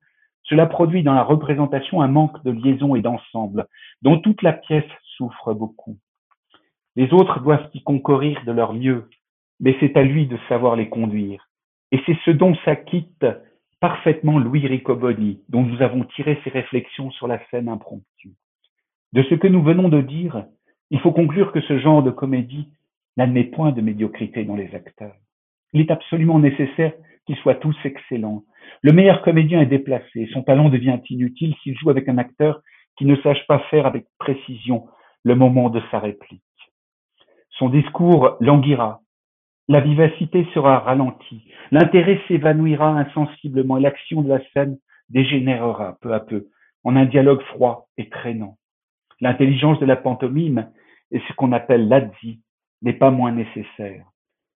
[0.43, 3.68] cela produit dans la représentation un manque de liaison et d'ensemble,
[4.01, 5.97] dont toute la pièce souffre beaucoup.
[6.95, 9.10] Les autres doivent y concourir de leur mieux,
[9.60, 11.47] mais c'est à lui de savoir les conduire.
[11.91, 13.26] Et c'est ce dont s'acquitte
[13.80, 18.34] parfaitement Louis Riccoboni, dont nous avons tiré ses réflexions sur la scène impromptue.
[19.14, 20.45] De ce que nous venons de dire,
[20.91, 22.70] il faut conclure que ce genre de comédie
[23.20, 25.16] n'admet point de médiocrité dans les acteurs.
[25.74, 26.94] Il est absolument nécessaire
[27.26, 28.44] qu'ils soient tous excellents.
[28.82, 32.62] Le meilleur comédien est déplacé, son talent devient inutile s'il joue avec un acteur
[32.98, 34.88] qui ne sache pas faire avec précision
[35.24, 36.42] le moment de sa réplique.
[37.52, 39.02] Son discours languira,
[39.68, 44.78] la vivacité sera ralentie, l'intérêt s'évanouira insensiblement et l'action de la scène
[45.10, 46.48] dégénérera peu à peu
[46.86, 48.56] en un dialogue froid et traînant.
[49.20, 50.72] L'intelligence de la pantomime
[51.12, 52.40] et ce qu'on appelle l'adzi
[52.82, 54.06] n'est pas moins nécessaire.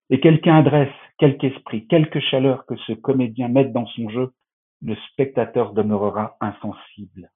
[0.10, 4.34] Et quelqu'un adresse quelque esprit, quelque chaleur que ce comédien mette dans son jeu,
[4.82, 7.30] le spectateur demeurera insensible.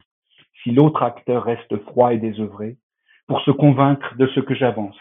[0.64, 2.78] Si l'autre acteur reste froid et désœuvré,
[3.28, 4.98] pour se convaincre de ce que j'avance,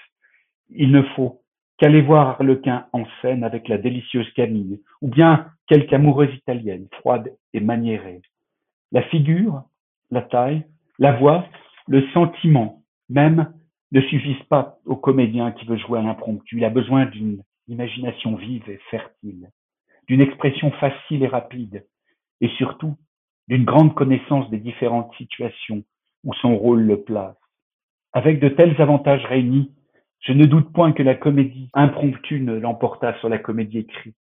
[0.71, 1.43] il ne faut
[1.79, 7.33] qu'aller voir Harlequin en scène avec la délicieuse Camille, ou bien quelque amoureuse italienne, froide
[7.53, 8.23] et maniérée.
[8.93, 9.63] La figure,
[10.11, 10.65] la taille,
[10.99, 11.47] la voix,
[11.89, 13.53] le sentiment même
[13.93, 16.59] ne suffisent pas au comédien qui veut jouer à l'impromptu.
[16.59, 19.51] Il a besoin d'une imagination vive et fertile,
[20.09, 21.85] d'une expression facile et rapide,
[22.41, 22.97] et surtout
[23.49, 25.85] d'une grande connaissance des différentes situations
[26.25, 27.37] où son rôle le place.
[28.13, 29.73] Avec de tels avantages réunis,
[30.21, 34.17] je ne doute point que la comédie impromptue ne l'emporta sur la comédie écrite,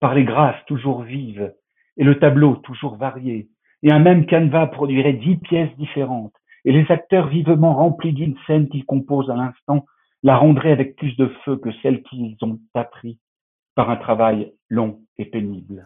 [0.00, 1.52] par les grâces toujours vives
[1.98, 3.48] et le tableau toujours varié,
[3.82, 6.32] et un même canevas produirait dix pièces différentes,
[6.64, 9.86] et les acteurs vivement remplis d'une scène qu'ils composent à l'instant
[10.22, 13.18] la rendraient avec plus de feu que celle qu'ils ont appris
[13.74, 15.84] par un travail long et pénible.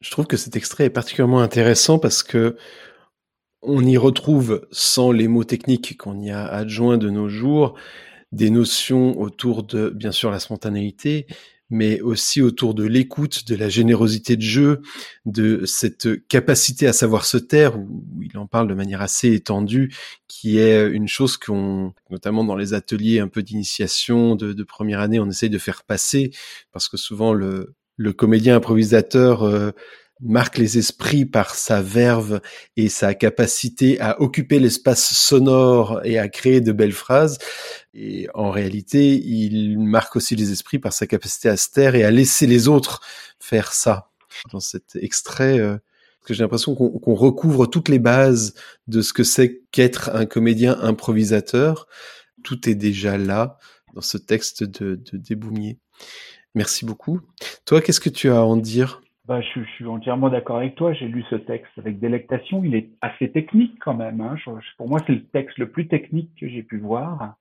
[0.00, 2.56] Je trouve que cet extrait est particulièrement intéressant parce que
[3.62, 7.74] on y retrouve, sans les mots techniques qu'on y a adjoints de nos jours,
[8.30, 11.26] des notions autour de, bien sûr, la spontanéité,
[11.70, 14.80] mais aussi autour de l'écoute, de la générosité de jeu,
[15.26, 19.94] de cette capacité à savoir se taire, où il en parle de manière assez étendue,
[20.26, 25.20] qui est une chose qu'on, notamment dans les ateliers un peu d'initiation de, première année,
[25.20, 26.30] on essaye de faire passer,
[26.72, 29.72] parce que souvent le, le comédien improvisateur euh,
[30.20, 32.40] marque les esprits par sa verve
[32.76, 37.38] et sa capacité à occuper l'espace sonore et à créer de belles phrases.
[37.94, 42.04] Et en réalité, il marque aussi les esprits par sa capacité à se taire et
[42.04, 43.00] à laisser les autres
[43.38, 44.10] faire ça.
[44.52, 45.78] Dans cet extrait, euh,
[46.28, 48.52] que j'ai l'impression qu'on recouvre toutes les bases
[48.86, 51.88] de ce que c'est qu'être un comédien improvisateur.
[52.44, 53.58] Tout est déjà là
[53.94, 55.78] dans ce texte de, de Desboumier.
[56.54, 57.20] Merci beaucoup.
[57.64, 59.00] Toi, qu'est-ce que tu as à en dire?
[59.28, 60.94] Bah, je, suis entièrement d'accord avec toi.
[60.94, 62.64] J'ai lu ce texte avec délectation.
[62.64, 64.22] Il est assez technique quand même.
[64.22, 64.36] Hein.
[64.78, 67.34] pour moi, c'est le texte le plus technique que j'ai pu voir.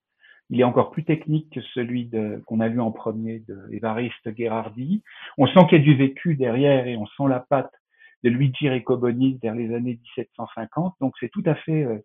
[0.50, 2.12] Il est encore plus technique que celui
[2.46, 5.02] qu'on a lu en premier de Évariste Gherardi.
[5.38, 7.74] On sent qu'il y a du vécu derrière et on sent la patte
[8.24, 10.96] de Luigi Riccoboni vers les années 1750.
[11.00, 12.00] Donc c'est tout à fait euh,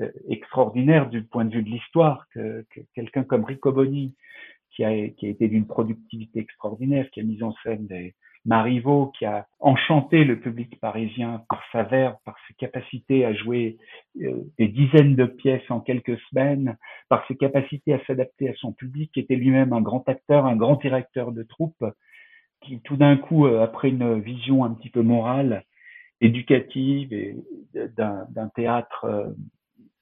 [0.00, 4.14] euh, extraordinaire du point de vue de l'histoire que, que quelqu'un comme Riccoboni,
[4.70, 8.14] qui a, qui a été d'une productivité extraordinaire, qui a mis en scène des,
[8.46, 13.76] Marivaux qui a enchanté le public parisien par sa verve, par ses capacités à jouer
[14.22, 16.76] euh, des dizaines de pièces en quelques semaines,
[17.08, 20.56] par ses capacités à s'adapter à son public, qui était lui-même un grand acteur, un
[20.56, 21.84] grand directeur de troupe,
[22.62, 25.64] qui tout d'un coup, euh, après une vision un petit peu morale,
[26.22, 27.36] éducative et
[27.74, 29.28] d'un théâtre euh,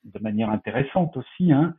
[0.04, 1.74] de manière intéressante aussi, hein,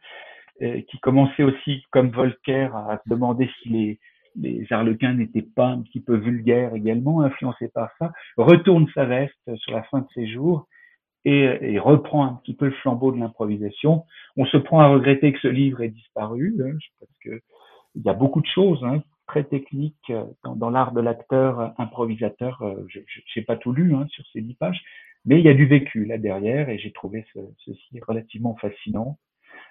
[0.59, 3.99] qui commençait aussi, comme Volcker, à se demander si les,
[4.35, 9.55] les Arlequins n'étaient pas un petit peu vulgaires également, influencés par ça, retourne sa veste
[9.55, 10.67] sur la fin de ses jours
[11.25, 14.05] et, reprend un petit peu le flambeau de l'improvisation.
[14.37, 17.41] On se prend à regretter que ce livre ait disparu, hein, parce que
[17.95, 22.61] il y a beaucoup de choses hein, très techniques euh, dans, l'art de l'acteur improvisateur.
[22.61, 22.99] Euh, je
[23.35, 24.81] n'ai pas tout lu hein, sur ces dix pages,
[25.25, 27.25] mais il y a du vécu là derrière et j'ai trouvé
[27.65, 29.17] ceci relativement fascinant.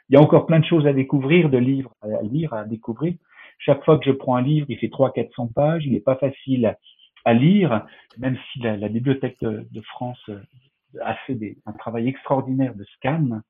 [0.09, 3.15] Il y a encore plein de choses à découvrir, de livres à lire, à découvrir.
[3.59, 6.77] Chaque fois que je prends un livre, il fait 300-400 pages, il n'est pas facile
[7.25, 7.87] à lire,
[8.19, 10.41] même si la, Bibliothèque de, France euh,
[11.03, 13.41] a fait un travail extraordinaire de scan.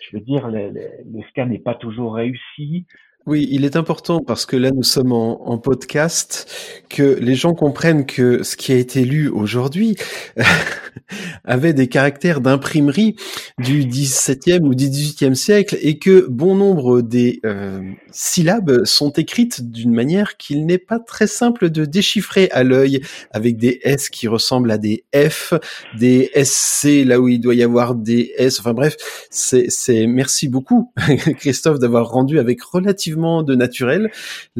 [0.00, 2.86] Je veux dire, le scan n'est pas toujours réussi.
[3.26, 6.50] Oui, il est important parce que là nous sommes en, podcast,
[6.88, 9.94] que les gens comprennent que ce qui a été lu aujourd'hui
[11.44, 13.16] avait des caractères d'imprimerie
[13.58, 19.70] du XVIIe ou du XVIIIe siècle et que bon nombre des euh, syllabes sont écrites
[19.70, 23.02] d'une manière qu'il n'est pas très simple de déchiffrer à l'œil
[23.32, 25.52] avec des S qui ressemblent à des F,
[25.98, 28.60] des SC là où il doit y avoir des S.
[28.60, 28.96] Enfin bref,
[29.28, 30.90] c'est merci beaucoup
[31.38, 34.10] Christophe d'avoir rendu avec relativement de naturel,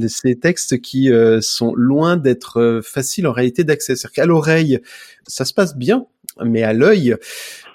[0.09, 3.97] ces textes qui euh, sont loin d'être euh, faciles en réalité d'accès.
[3.97, 4.81] C'est-à-dire qu'à l'oreille,
[5.25, 6.07] ça se passe bien,
[6.45, 7.15] mais à l'œil,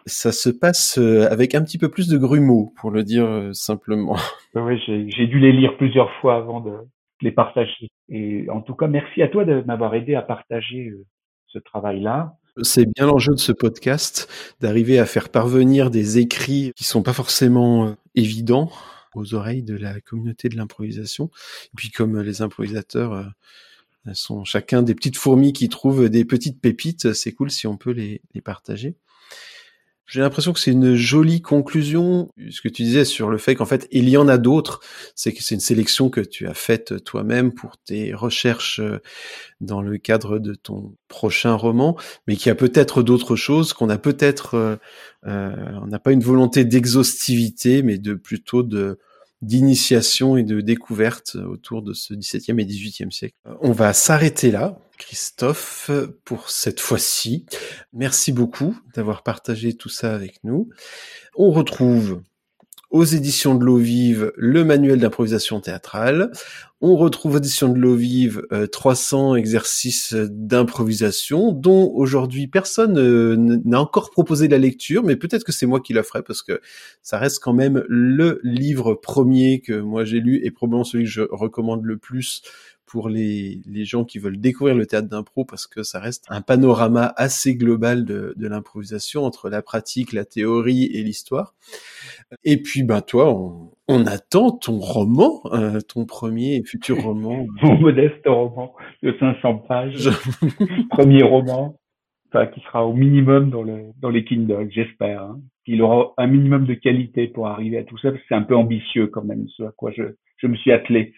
[0.06, 4.18] ça se passe euh, avec un petit peu plus de grumeaux, pour le dire simplement.
[4.56, 6.72] Oui, j'ai dû les lire plusieurs fois avant de
[7.22, 7.90] les partager.
[8.08, 10.94] Et en tout cas, merci à toi de m'avoir aidé à partager
[11.48, 12.38] ce travail-là.
[12.62, 14.30] C'est bien l'enjeu de ce podcast,
[14.62, 18.70] d'arriver à faire parvenir des écrits qui sont pas forcément évidents
[19.18, 21.30] aux oreilles de la communauté de l'improvisation.
[21.66, 26.59] Et puis comme les improvisateurs euh, sont chacun des petites fourmis qui trouvent des petites
[26.59, 28.95] pépites, c'est cool si on peut les, les partager.
[30.08, 33.66] J'ai l'impression que c'est une jolie conclusion, ce que tu disais sur le fait qu'en
[33.66, 34.80] fait, il y en a d'autres.
[35.16, 39.01] C'est que c'est une sélection que tu as faite toi-même pour tes recherches euh,
[39.62, 41.97] dans le cadre de ton prochain roman,
[42.28, 44.76] mais qu'il y a peut-être d'autres choses qu'on a peut-être, euh,
[45.26, 48.99] euh, on n'a pas une volonté d'exhaustivité, mais de plutôt de
[49.41, 53.36] d'initiation et de découverte autour de ce 17e et 18e siècle.
[53.62, 55.91] On va s'arrêter là, Christophe,
[56.24, 57.46] pour cette fois-ci.
[57.93, 60.70] Merci beaucoup d'avoir partagé tout ça avec nous.
[61.36, 62.22] On retrouve
[62.96, 66.32] aux éditions de l'eau vive le manuel d'improvisation théâtrale.
[66.80, 73.36] On retrouve aux éditions de l'eau vive 300 euh, exercices d'improvisation dont aujourd'hui personne euh,
[73.66, 76.62] n'a encore proposé la lecture, mais peut-être que c'est moi qui la ferai parce que
[77.02, 81.12] ça reste quand même le livre premier que moi j'ai lu et probablement celui que
[81.12, 82.43] je recommande le plus
[82.86, 86.41] pour les, les gens qui veulent découvrir le théâtre d'impro parce que ça reste un
[86.41, 91.56] panorama assez global de, de l'improvisation entre la pratique, la théorie et l'histoire.
[92.44, 97.46] Et puis, ben toi, on, on attend ton roman, euh, ton premier et futur roman.
[97.62, 98.74] Mon modeste roman
[99.04, 100.10] de 500 pages,
[100.90, 101.78] premier roman,
[102.30, 105.24] enfin, qui sera au minimum dans, le, dans les Kindle, j'espère.
[105.24, 105.40] Hein.
[105.68, 108.44] Il aura un minimum de qualité pour arriver à tout ça, parce que c'est un
[108.44, 110.04] peu ambitieux quand même, ce à quoi je,
[110.38, 111.14] je me suis attelé.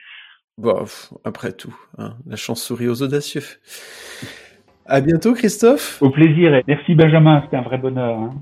[0.58, 0.86] Bon,
[1.24, 3.43] après tout, hein, la chance sourit aux audacieux.
[4.86, 6.01] À bientôt, Christophe.
[6.01, 8.18] Au plaisir et merci Benjamin, c'était un vrai bonheur.
[8.18, 8.34] Hein.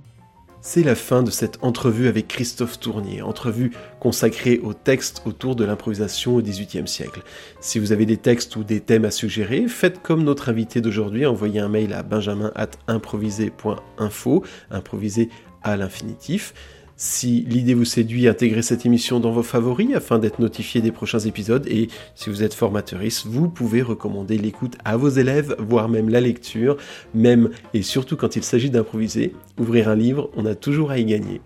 [0.67, 5.63] C'est la fin de cette entrevue avec Christophe Tournier, entrevue consacrée aux textes autour de
[5.63, 7.21] l'improvisation au XVIIIe siècle.
[7.59, 11.27] Si vous avez des textes ou des thèmes à suggérer, faites comme notre invité d'aujourd'hui,
[11.27, 15.29] envoyez un mail à benjamin@improviser.info, improviser
[15.61, 16.55] à l'infinitif.
[16.97, 21.19] Si l'idée vous séduit, intégrez cette émission dans vos favoris afin d'être notifié des prochains
[21.19, 26.07] épisodes et si vous êtes formateuriste, vous pouvez recommander l'écoute à vos élèves, voire même
[26.07, 26.77] la lecture,
[27.13, 29.35] même et surtout quand il s'agit d'improviser.
[29.59, 31.41] Ouvrir un livre, on a toujours à y gagner.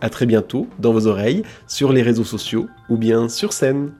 [0.00, 3.90] À très bientôt dans vos oreilles, sur les réseaux sociaux ou bien sur scène.